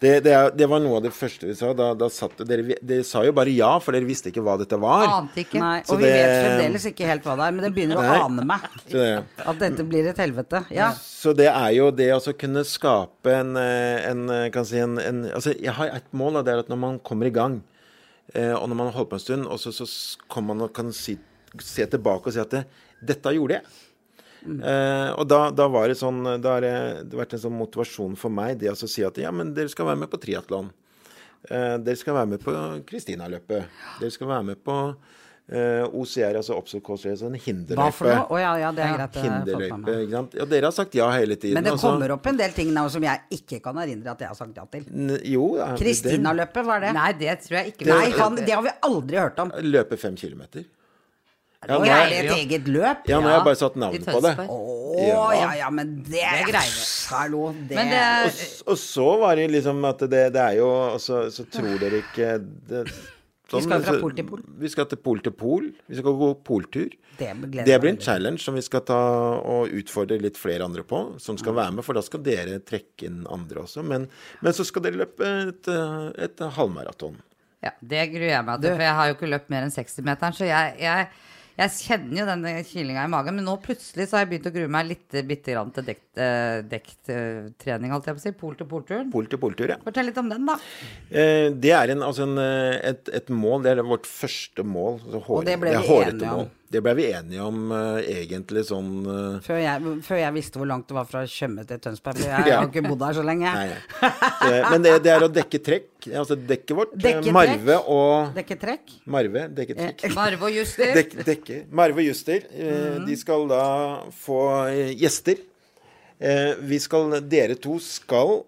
Det, 0.00 0.18
det, 0.24 0.32
det 0.58 0.66
var 0.68 0.80
noe 0.82 0.98
av 0.98 1.04
det 1.06 1.12
første 1.14 1.46
vi 1.46 1.54
sa. 1.56 1.70
Da, 1.76 1.92
da 1.96 2.08
satt 2.12 2.40
dere, 2.48 2.74
dere 2.82 3.04
sa 3.06 3.22
jo 3.24 3.32
bare 3.36 3.52
ja, 3.54 3.70
for 3.80 3.94
dere 3.96 4.08
visste 4.08 4.32
ikke 4.32 4.42
hva 4.44 4.56
dette 4.60 4.76
var. 4.80 5.06
Ante 5.20 5.44
ikke. 5.44 5.60
Nei, 5.62 5.78
Så 5.86 5.94
og 5.94 6.02
vi 6.02 6.10
vet 6.10 6.32
fremdeles 6.42 6.86
ikke 6.90 7.06
helt 7.08 7.28
hva 7.28 7.36
det 7.38 7.46
er, 7.46 7.54
men 7.56 7.66
det 7.68 7.70
begynner 7.76 8.00
å 8.00 8.16
ane 8.26 8.44
meg 8.48 8.66
det, 8.90 9.06
at 9.44 9.62
dette 9.62 9.86
blir 9.86 10.08
et 10.10 10.20
helvete. 10.24 10.64
Ja. 10.74 10.90
så 10.98 11.32
det 11.36 11.46
er 11.52 11.70
jo 11.76 11.90
det 11.94 12.10
å 12.16 12.18
så 12.24 12.34
kunne 12.36 12.64
skape 12.68 13.32
en, 13.38 13.54
eh, 13.60 14.02
en 14.10 14.26
eh, 14.34 14.48
kan 14.52 14.66
si 14.68 14.80
en, 14.82 14.98
en 15.00 15.13
Altså, 15.30 15.54
jeg 15.60 15.74
har 15.76 15.94
et 15.94 16.10
mål, 16.16 16.40
og 16.40 16.46
det 16.46 16.54
er 16.54 16.64
at 16.64 16.72
når 16.72 16.80
man 16.80 17.00
kommer 17.06 17.30
i 17.30 17.34
gang, 17.34 17.60
eh, 18.34 18.52
og 18.52 18.68
når 18.68 18.78
man 18.78 18.90
har 18.90 18.98
holdt 18.98 19.12
på 19.14 19.20
en 19.20 19.24
stund, 19.24 19.48
og 19.48 19.60
så, 19.62 19.72
så 19.74 19.86
kommer 20.28 20.54
man 20.54 20.68
og 20.68 20.74
kan 20.76 20.92
si, 20.94 21.16
se 21.62 21.86
tilbake 21.90 22.30
og 22.30 22.36
si 22.36 22.42
at 22.42 22.54
det, 22.54 22.64
'dette 23.04 23.34
gjorde 23.36 23.60
jeg'. 23.60 23.82
Eh, 24.44 25.10
og 25.16 25.24
da, 25.28 25.48
da 25.56 25.64
var 25.72 25.88
det 25.88 25.94
sånn 25.96 26.18
Da 26.20 26.50
har 26.52 26.60
det, 26.60 26.72
det 27.08 27.16
vært 27.16 27.32
en 27.32 27.40
sånn 27.46 27.54
motivasjon 27.56 28.12
for 28.20 28.28
meg 28.28 28.58
det 28.60 28.68
å 28.68 28.76
si 28.76 29.00
at 29.00 29.16
ja, 29.16 29.30
men 29.32 29.54
dere 29.56 29.72
skal 29.72 29.88
være 29.88 30.02
med 30.02 30.10
på 30.12 30.20
triatlon. 30.20 30.68
Eh, 31.48 31.76
dere 31.80 31.96
skal 31.96 32.18
være 32.18 32.30
med 32.34 32.44
på 32.44 32.52
Kristina-løpet. 32.88 33.80
Dere 34.02 34.12
skal 34.12 34.28
være 34.28 34.48
med 34.50 34.60
på 34.64 34.76
eh, 34.92 35.22
OCR, 35.44 36.38
altså 36.40 36.54
Obstacle 36.56 36.80
Course 36.86 37.04
Race, 37.10 37.20
en 37.26 37.34
hinderløype. 37.36 38.14
Oh, 38.32 38.38
ja, 38.40 38.54
ja, 38.62 38.70
det 38.72 38.84
er 38.86 39.02
det 39.02 39.20
Hinderløype, 39.20 39.96
ikke 40.06 40.14
sant. 40.16 40.36
Ja, 40.40 40.44
dere 40.48 40.70
har 40.70 40.72
sagt 40.72 40.94
ja 40.96 41.10
hele 41.12 41.36
tiden. 41.36 41.58
Men 41.58 41.66
det 41.68 41.74
altså. 41.74 41.90
kommer 41.90 42.14
opp 42.16 42.28
en 42.30 42.38
del 42.38 42.54
ting 42.56 42.70
nå 42.72 42.86
som 42.94 43.04
jeg 43.04 43.20
ikke 43.36 43.58
kan 43.66 43.76
erindre 43.82 44.14
at 44.14 44.24
jeg 44.24 44.30
har 44.32 44.38
sagt 44.38 44.56
ja 44.56 44.64
til. 44.72 44.86
N- 44.88 45.18
Jo. 45.20 45.50
ja, 45.58 45.66
det- 45.74 45.82
Kristina-løpet, 45.84 46.64
hva 46.64 46.78
er 46.78 46.86
det? 46.86 46.94
Nei, 46.96 47.10
det 47.20 47.36
tror 47.44 47.58
jeg 47.60 47.74
ikke. 47.74 47.90
Nei, 47.92 48.06
han, 48.16 48.36
det 48.40 48.54
har 48.56 48.62
vi 48.64 48.72
aldri 48.88 49.20
hørt 49.20 49.38
om. 49.44 49.52
Løpe 49.60 50.00
fem 50.00 50.16
kilometer. 50.16 50.64
Ja, 51.64 51.78
nå 51.78 51.84
er 51.88 52.08
det 52.10 52.16
et 52.24 52.32
eget 52.34 52.66
løp? 52.68 53.06
ja, 53.08 53.20
nå 53.20 53.28
har 53.28 53.38
jeg 53.38 53.44
bare 53.46 53.56
satt 53.56 53.76
navnet 53.80 54.04
navn 54.06 54.16
på 54.16 54.20
det. 54.24 54.48
Å 54.48 54.58
Ja. 55.00 55.22
ja, 55.32 55.52
ja, 55.64 55.70
men 55.70 55.94
det, 56.04 56.20
Det 56.20 56.44
greier. 56.52 56.74
Hallo, 57.10 57.52
det, 57.52 57.74
Men 57.74 57.88
det 57.90 58.02
Og, 58.26 58.72
og 58.72 58.78
så 58.78 59.06
var 59.20 59.36
det 59.36 59.50
liksom 59.50 59.84
at 59.88 59.98
det, 59.98 60.32
det 60.32 60.40
er 60.40 60.52
jo 60.60 60.68
Og 60.94 61.00
så, 61.00 61.24
så 61.34 61.44
tror 61.50 61.78
dere 61.80 62.02
ikke 62.04 62.38
det, 62.68 62.84
Vi 63.58 63.66
skal 63.66 63.84
fra 63.86 63.96
pol 64.02 64.14
til 64.16 64.26
pol. 64.28 64.44
Vi 64.60 64.70
skal 64.72 64.88
til 64.90 65.00
pol 65.04 65.20
til 65.24 65.34
pol. 65.38 65.68
Vi 65.90 65.98
skal 65.98 66.16
gå 66.20 66.30
poltur. 66.46 66.94
Det 67.18 67.30
Det 67.54 67.78
blir 67.80 67.92
en 67.92 68.00
challenge 68.00 68.42
som 68.42 68.54
vi 68.58 68.62
skal 68.64 68.82
ta 68.86 69.00
og 69.38 69.70
utfordre 69.70 70.18
litt 70.18 70.40
flere 70.40 70.64
andre 70.66 70.82
på, 70.82 71.04
som 71.22 71.38
skal 71.38 71.54
være 71.54 71.76
med. 71.76 71.86
For 71.86 71.94
da 71.94 72.02
skal 72.02 72.24
dere 72.26 72.58
trekke 72.60 73.06
inn 73.10 73.22
andre 73.30 73.64
også. 73.66 73.84
Men, 73.86 74.08
men 74.40 74.56
så 74.56 74.66
skal 74.66 74.86
dere 74.86 75.04
løpe 75.04 75.30
et, 75.50 75.70
et 76.18 76.44
halvmaraton. 76.58 77.20
Ja, 77.64 77.72
det 77.80 78.08
gruer 78.12 78.28
jeg 78.28 78.44
meg 78.44 78.60
til, 78.60 78.74
for 78.74 78.84
jeg 78.84 78.96
har 78.98 79.08
jo 79.08 79.14
ikke 79.16 79.30
løpt 79.30 79.52
mer 79.52 79.64
enn 79.64 79.72
60-meteren. 79.72 80.36
Så 80.36 80.48
jeg, 80.48 80.74
jeg, 80.84 81.08
Jeg 81.54 81.70
kjenner 81.70 82.18
jo 82.18 82.24
den 82.26 82.64
kilinga 82.66 83.04
i 83.06 83.10
magen, 83.12 83.36
men 83.38 83.46
nå 83.46 83.52
plutselig 83.62 84.08
så 84.10 84.16
har 84.16 84.24
jeg 84.24 84.30
begynt 84.32 84.48
å 84.50 84.54
grue 84.56 84.70
meg 84.74 84.88
litt 84.88 85.18
bitte 85.28 85.54
grann 85.54 85.70
til 85.76 85.86
dekt, 85.86 86.08
eh, 86.18 86.64
holdt 86.66 88.08
jeg 88.10 88.16
på 88.16 88.18
å 88.18 88.24
si. 88.24 88.32
Pol 88.40 88.56
til 88.58 88.66
polturen. 88.70 89.12
Pol 89.12 89.28
til 89.30 89.38
poltur, 89.38 89.70
ja. 89.70 89.78
Fortell 89.84 90.10
litt 90.10 90.18
om 90.18 90.32
den, 90.32 90.48
da. 90.48 90.58
Eh, 91.14 91.52
det 91.54 91.70
er 91.78 91.94
en, 91.94 92.02
altså 92.02 92.26
en, 92.26 92.34
eh, 92.42 92.80
et, 92.90 93.12
et 93.20 93.30
mål. 93.30 93.62
Det 93.62 93.76
er 93.76 93.86
vårt 93.86 94.10
første 94.10 94.66
mål. 94.66 94.98
Altså, 95.04 95.22
hår, 95.28 95.38
Og 95.38 95.46
det 95.46 95.56
ble 95.62 95.76
vi 95.78 95.98
enige 96.00 96.34
om. 96.42 96.50
Det 96.74 96.80
ble 96.82 96.92
vi 96.98 97.04
enige 97.14 97.44
om 97.46 97.70
uh, 97.70 98.00
egentlig 98.02 98.64
sånn 98.68 98.90
uh... 99.06 99.36
Før 99.44 99.60
jeg, 99.62 99.92
før 100.06 100.18
jeg 100.20 100.34
visste 100.34 100.58
hvor 100.60 100.68
langt 100.70 100.88
det 100.90 100.96
var 100.96 101.06
fra 101.08 101.22
Tjøme 101.30 101.62
til 101.68 101.80
Tønsberg. 101.84 102.18
For 102.18 102.26
jeg 102.28 102.48
Ja. 102.50 102.58
har 102.60 102.68
ikke 102.70 102.82
bodd 102.88 103.04
her 103.06 103.16
så 103.20 103.24
lenge. 103.26 103.52
Nei, 103.54 103.66
ja. 103.70 104.10
Så, 104.42 104.50
Men 104.74 104.84
det, 104.84 104.94
det 105.06 105.12
er 105.14 105.26
å 105.26 105.30
dekke 105.32 105.60
trekk. 105.70 105.90
Altså 106.10 106.36
dekket 106.36 106.74
vårt. 106.76 106.96
Dekketrekk. 107.00 107.32
Marve 107.38 107.76
og 107.94 108.34
Dekke 108.36 108.56
trekk. 108.60 108.94
Marve, 109.14 109.46
dekke 109.56 109.76
trekk. 109.78 110.06
Marve 110.18 110.48
og 110.50 110.56
Juster. 110.58 110.90
Dek, 110.98 111.14
dekke. 111.30 111.60
Marve 111.80 112.02
og 112.02 112.08
Juster. 112.10 112.44
Eh, 112.52 112.98
De 113.06 113.16
skal 113.20 113.46
da 113.50 113.62
få 114.24 114.40
eh, 114.72 114.90
gjester. 115.00 115.40
Eh, 116.18 116.52
vi 116.68 116.78
skal, 116.82 117.16
dere 117.30 117.56
to 117.60 117.78
skal 117.82 118.42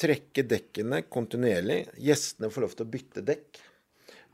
trekke 0.00 0.46
dekkene 0.48 1.02
kontinuerlig. 1.12 1.82
Gjestene 2.00 2.48
får 2.52 2.64
lov 2.64 2.76
til 2.78 2.86
å 2.86 2.90
bytte 2.94 3.24
dekk. 3.26 3.60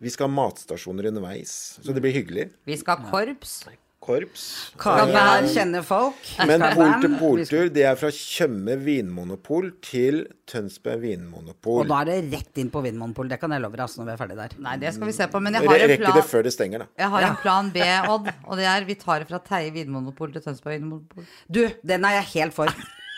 Vi 0.02 0.12
skal 0.12 0.28
ha 0.28 0.34
matstasjoner 0.36 1.08
underveis, 1.08 1.56
så 1.82 1.94
det 1.96 2.04
blir 2.04 2.14
hyggelig. 2.16 2.50
Vi 2.68 2.76
skal 2.76 3.00
ha 3.00 3.10
korps. 3.10 3.62
Korps. 4.06 4.42
Ja. 4.84 5.06
her 5.10 5.46
kjenner 5.50 5.82
folk. 5.82 6.18
Men 6.48 6.62
Pol 6.76 6.92
til 7.02 7.14
poltur, 7.18 7.70
det 7.74 7.86
er 7.88 7.96
fra 7.98 8.10
Tjøme 8.14 8.76
vinmonopol 8.84 9.72
til 9.82 10.20
Tønsberg 10.46 11.00
vinmonopol. 11.02 11.80
Og 11.82 11.90
da 11.90 12.02
er 12.04 12.10
det 12.10 12.36
rett 12.36 12.60
inn 12.62 12.68
på 12.70 12.84
Vinmonopol. 12.84 13.32
Det 13.32 13.40
kan 13.42 13.56
jeg 13.56 13.64
love 13.64 13.74
deg 13.74 13.86
altså, 13.86 14.02
når 14.02 14.10
vi 14.10 14.14
er 14.14 14.20
ferdig 14.20 14.36
der. 14.38 14.54
Nei, 14.68 14.76
det 14.84 14.92
skal 14.94 15.10
vi 15.10 15.16
se 15.16 15.26
på. 15.32 15.40
Men 15.42 15.58
jeg 15.58 15.66
har 15.66 15.86
en 15.86 15.92
Rekke 15.94 16.12
det 16.20 16.26
før 16.28 16.46
det 16.46 16.52
stenger, 16.54 16.84
da. 16.84 16.90
jeg 17.02 17.12
har 17.16 17.28
en 17.30 17.40
plan 17.42 17.72
B, 17.74 17.88
Odd. 18.12 18.30
Og 18.46 18.60
det 18.60 18.68
er 18.76 18.86
vi 18.86 18.98
tar 19.00 19.24
det 19.24 19.30
fra 19.32 19.42
Teie 19.48 19.72
vinmonopol 19.74 20.36
til 20.36 20.44
Tønsberg 20.44 20.78
vinmonopol. 20.78 21.26
Du, 21.50 21.64
den 21.82 22.06
er 22.06 22.20
jeg 22.20 22.30
helt 22.36 22.54
for. 22.54 22.70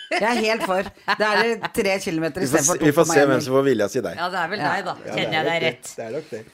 Jeg 0.09 0.25
er 0.25 0.39
helt 0.41 0.65
for. 0.65 0.87
Det 1.21 1.27
er 1.29 1.67
tre 1.77 1.99
kilometer 2.01 2.47
istedenfor 2.47 2.79
to 2.81 2.87
vi 2.89 2.95
får 2.97 3.11
se 3.11 3.25
hvem 3.29 3.43
som 3.45 3.59
får 3.59 3.67
vilja 3.67 3.91
si 3.93 4.01
deg. 4.05 4.17
Ja, 4.17 4.31
det 4.33 4.41
er 4.41 4.55
vel 4.55 4.63
deg, 4.65 4.87
da. 4.87 4.95
Kjenner 5.05 5.27
er 5.27 5.37
jeg 5.37 5.51
deg 5.51 5.67
rett. 5.67 5.83
det. 5.83 5.99
Det 5.99 6.07
er 6.07 6.15
nok 6.17 6.31
det. 6.33 6.47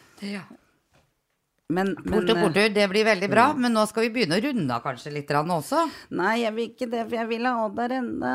Men, 1.73 1.95
Pol 1.97 2.21
men 2.21 2.37
eh, 2.37 2.43
poltur, 2.43 2.67
det 2.75 2.89
blir 2.93 3.07
veldig 3.07 3.29
bra. 3.33 3.47
Men 3.57 3.73
nå 3.73 3.87
skal 3.89 4.07
vi 4.07 4.11
begynne 4.19 4.37
å 4.37 4.43
runde 4.45 4.75
av 4.77 4.83
kanskje 4.85 5.15
litt 5.15 5.31
også. 5.33 5.87
Nei, 6.13 6.35
jeg 6.43 6.53
vil 6.57 6.67
ikke 6.69 6.89
det, 6.93 7.07
for 7.07 7.17
jeg 7.17 7.31
vil 7.31 7.49
ha 7.49 7.55
Odd 7.65 7.79
der 7.79 7.97
ennå. 8.01 8.35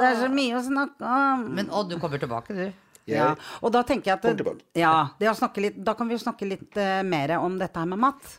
Det 0.00 0.08
er 0.08 0.16
så 0.22 0.30
mye 0.32 0.56
å 0.56 0.62
snakke 0.64 1.16
om. 1.18 1.44
Men 1.58 1.68
Odd, 1.68 1.92
du 1.92 1.98
kommer 2.00 2.22
tilbake, 2.22 2.56
du. 2.56 2.64
ja. 3.10 3.32
Og 3.60 3.74
da 3.74 3.82
tenker 3.84 4.12
jeg 4.12 4.20
at 4.22 4.78
ja, 4.78 4.94
det 5.18 5.28
å 5.28 5.34
litt, 5.60 5.80
Da 5.84 5.96
kan 5.98 6.08
vi 6.08 6.14
jo 6.14 6.22
snakke 6.22 6.46
litt 6.46 6.78
uh, 6.78 7.02
mer 7.04 7.36
om 7.40 7.58
dette 7.60 7.78
her 7.78 7.90
med 7.90 8.00
mat. 8.06 8.38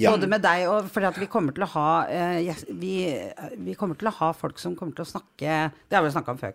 Ja. 0.00 0.12
Både 0.14 0.28
med 0.32 0.40
deg 0.44 0.66
og 0.70 0.88
fordi 0.88 1.08
at 1.10 1.18
vi 1.20 1.28
kommer 1.28 1.52
til 1.56 1.66
å 1.66 1.70
ha 1.74 1.88
uh, 2.08 2.62
vi, 2.80 2.92
vi 3.60 3.74
kommer 3.78 3.98
til 4.00 4.08
å 4.08 4.14
ha 4.16 4.30
folk 4.36 4.60
som 4.62 4.76
kommer 4.78 4.96
til 4.96 5.04
å 5.04 5.10
snakke 5.10 5.56
Det 5.90 5.98
har 5.98 6.04
vi 6.06 6.12
snakka 6.14 6.34
om 6.34 6.40
før. 6.40 6.54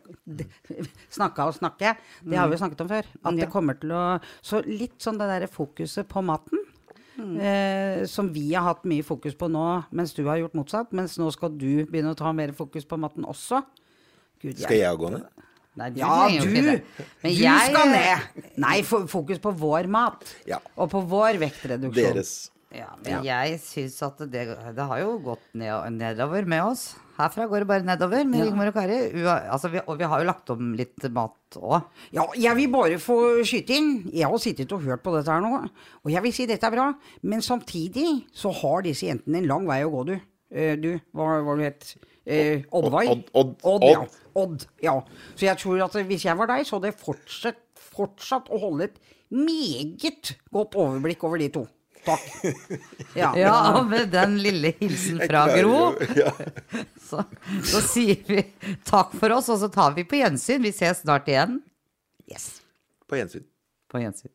Snakka 1.18 1.50
og 1.52 1.58
snakke. 1.60 1.96
Det 2.26 2.40
har 2.40 2.50
vi 2.50 2.58
jo 2.58 2.64
snakket 2.64 2.86
om 2.86 2.90
før. 2.96 3.12
At 3.24 3.38
det 3.38 3.52
kommer 3.54 3.78
til 3.80 3.94
å 3.94 4.06
Så 4.42 4.64
litt 4.66 4.98
sånn 5.04 5.22
det 5.22 5.30
derre 5.30 5.52
fokuset 5.52 6.10
på 6.10 6.24
maten. 6.26 6.66
Eh, 7.16 8.04
som 8.12 8.28
vi 8.34 8.50
har 8.54 8.66
hatt 8.66 8.84
mye 8.88 9.04
fokus 9.06 9.38
på 9.40 9.48
nå, 9.48 9.64
mens 9.96 10.12
du 10.18 10.26
har 10.28 10.42
gjort 10.42 10.58
motsatt. 10.58 10.92
Mens 10.96 11.16
nå 11.22 11.30
skal 11.32 11.54
du 11.56 11.86
begynne 11.88 12.12
å 12.12 12.20
ta 12.20 12.34
mer 12.36 12.52
fokus 12.56 12.88
på 12.88 13.00
maten 13.00 13.28
også. 13.28 13.62
Gud, 14.42 14.58
Skal 14.60 14.82
jeg 14.82 15.00
gå 15.00 15.12
ned? 15.14 15.24
Nei, 15.76 15.90
du 15.92 16.00
ja, 16.00 16.28
du! 16.32 16.46
Men 16.52 17.32
du 17.32 17.42
jeg- 17.42 17.72
skal 17.72 17.90
ned! 17.92 18.52
Nei, 18.64 18.82
fokus 18.84 19.40
på 19.44 19.52
vår 19.60 19.88
mat. 19.92 20.24
Ja. 20.48 20.60
Og 20.78 20.90
på 20.92 21.02
vår 21.04 21.40
vektreduksjon. 21.42 22.14
Deres. 22.16 22.36
Ja, 22.76 22.90
men 23.00 23.24
jeg 23.24 23.60
syns 23.64 23.96
at 24.04 24.18
det, 24.32 24.44
det 24.76 24.86
har 24.90 25.00
jo 25.00 25.18
gått 25.24 25.44
ned, 25.56 25.94
nedover 25.96 26.46
med 26.50 26.64
oss. 26.74 26.84
Herfra 27.16 27.46
går 27.48 27.64
det 27.64 27.68
bare 27.70 27.86
nedover 27.88 28.26
med 28.28 28.42
Rigmor 28.44 28.68
og 28.68 28.76
Kari. 28.76 28.98
Altså, 29.24 29.70
vi, 29.72 29.80
og 29.88 29.98
vi 30.02 30.08
har 30.12 30.20
jo 30.20 30.28
lagt 30.28 30.50
om 30.52 30.74
litt 30.76 31.06
mat 31.16 31.56
òg. 31.56 31.86
Ja, 32.12 32.26
jeg 32.36 32.58
vil 32.60 32.72
bare 32.74 32.98
få 33.00 33.16
skyte 33.48 33.78
inn. 33.78 33.92
Jeg 34.12 34.28
har 34.28 34.42
sittet 34.44 34.74
og 34.76 34.84
hørt 34.84 35.04
på 35.06 35.14
dette 35.16 35.32
her 35.32 35.40
nå, 35.46 35.62
og 36.04 36.12
jeg 36.12 36.26
vil 36.26 36.36
si 36.36 36.48
dette 36.50 36.68
er 36.68 36.76
bra. 36.76 36.90
Men 37.24 37.42
samtidig 37.46 38.26
så 38.36 38.52
har 38.60 38.84
disse 38.84 39.08
jentene 39.08 39.40
en 39.40 39.48
lang 39.54 39.70
vei 39.70 39.80
å 39.88 39.94
gå, 39.96 40.04
du. 40.12 40.16
Eh, 40.52 40.76
du, 40.76 40.92
hva 41.16 41.40
var 41.48 41.56
du 41.62 41.64
het? 41.70 41.94
Eh, 42.28 42.66
Oddveig? 42.76 43.10
Odd- 43.14 43.32
Odd- 43.38 43.56
Odd, 43.72 43.88
ja. 43.88 44.02
Odd. 44.04 44.20
Odd, 44.36 44.68
ja. 44.84 44.98
Så 45.38 45.48
jeg 45.48 45.58
tror 45.62 45.86
at 45.88 45.96
hvis 46.10 46.26
jeg 46.28 46.36
var 46.42 46.52
deg, 46.52 46.66
så 46.68 46.76
hadde 46.82 46.92
jeg 46.92 47.00
fortsatt, 47.00 47.64
fortsatt 47.96 48.52
å 48.52 48.60
holde 48.60 48.90
et 48.90 49.00
meget 49.32 50.36
godt 50.54 50.76
overblikk 50.76 51.24
over 51.28 51.40
de 51.40 51.48
to. 51.56 51.64
Takk. 52.06 52.30
Ja. 53.16 53.30
Ja, 53.40 53.84
med 53.88 54.10
den 54.12 54.34
lille 54.44 54.74
hilsen 54.80 55.22
fra 55.24 55.46
Gro, 55.56 55.94
så, 57.10 57.22
så 57.64 57.80
sier 57.80 58.20
vi 58.28 58.42
takk 58.84 59.14
for 59.16 59.32
oss, 59.38 59.48
og 59.54 59.62
så 59.62 59.70
tar 59.72 59.94
vi 59.96 60.04
på 60.04 60.20
gjensyn. 60.20 60.60
Vi 60.66 60.74
ses 60.76 61.00
snart 61.06 61.30
igjen. 61.32 61.62
Yes. 62.28 62.50
På 63.08 63.16
gjensyn. 63.16 63.46
På 63.92 64.02
gjensyn. 64.04 64.34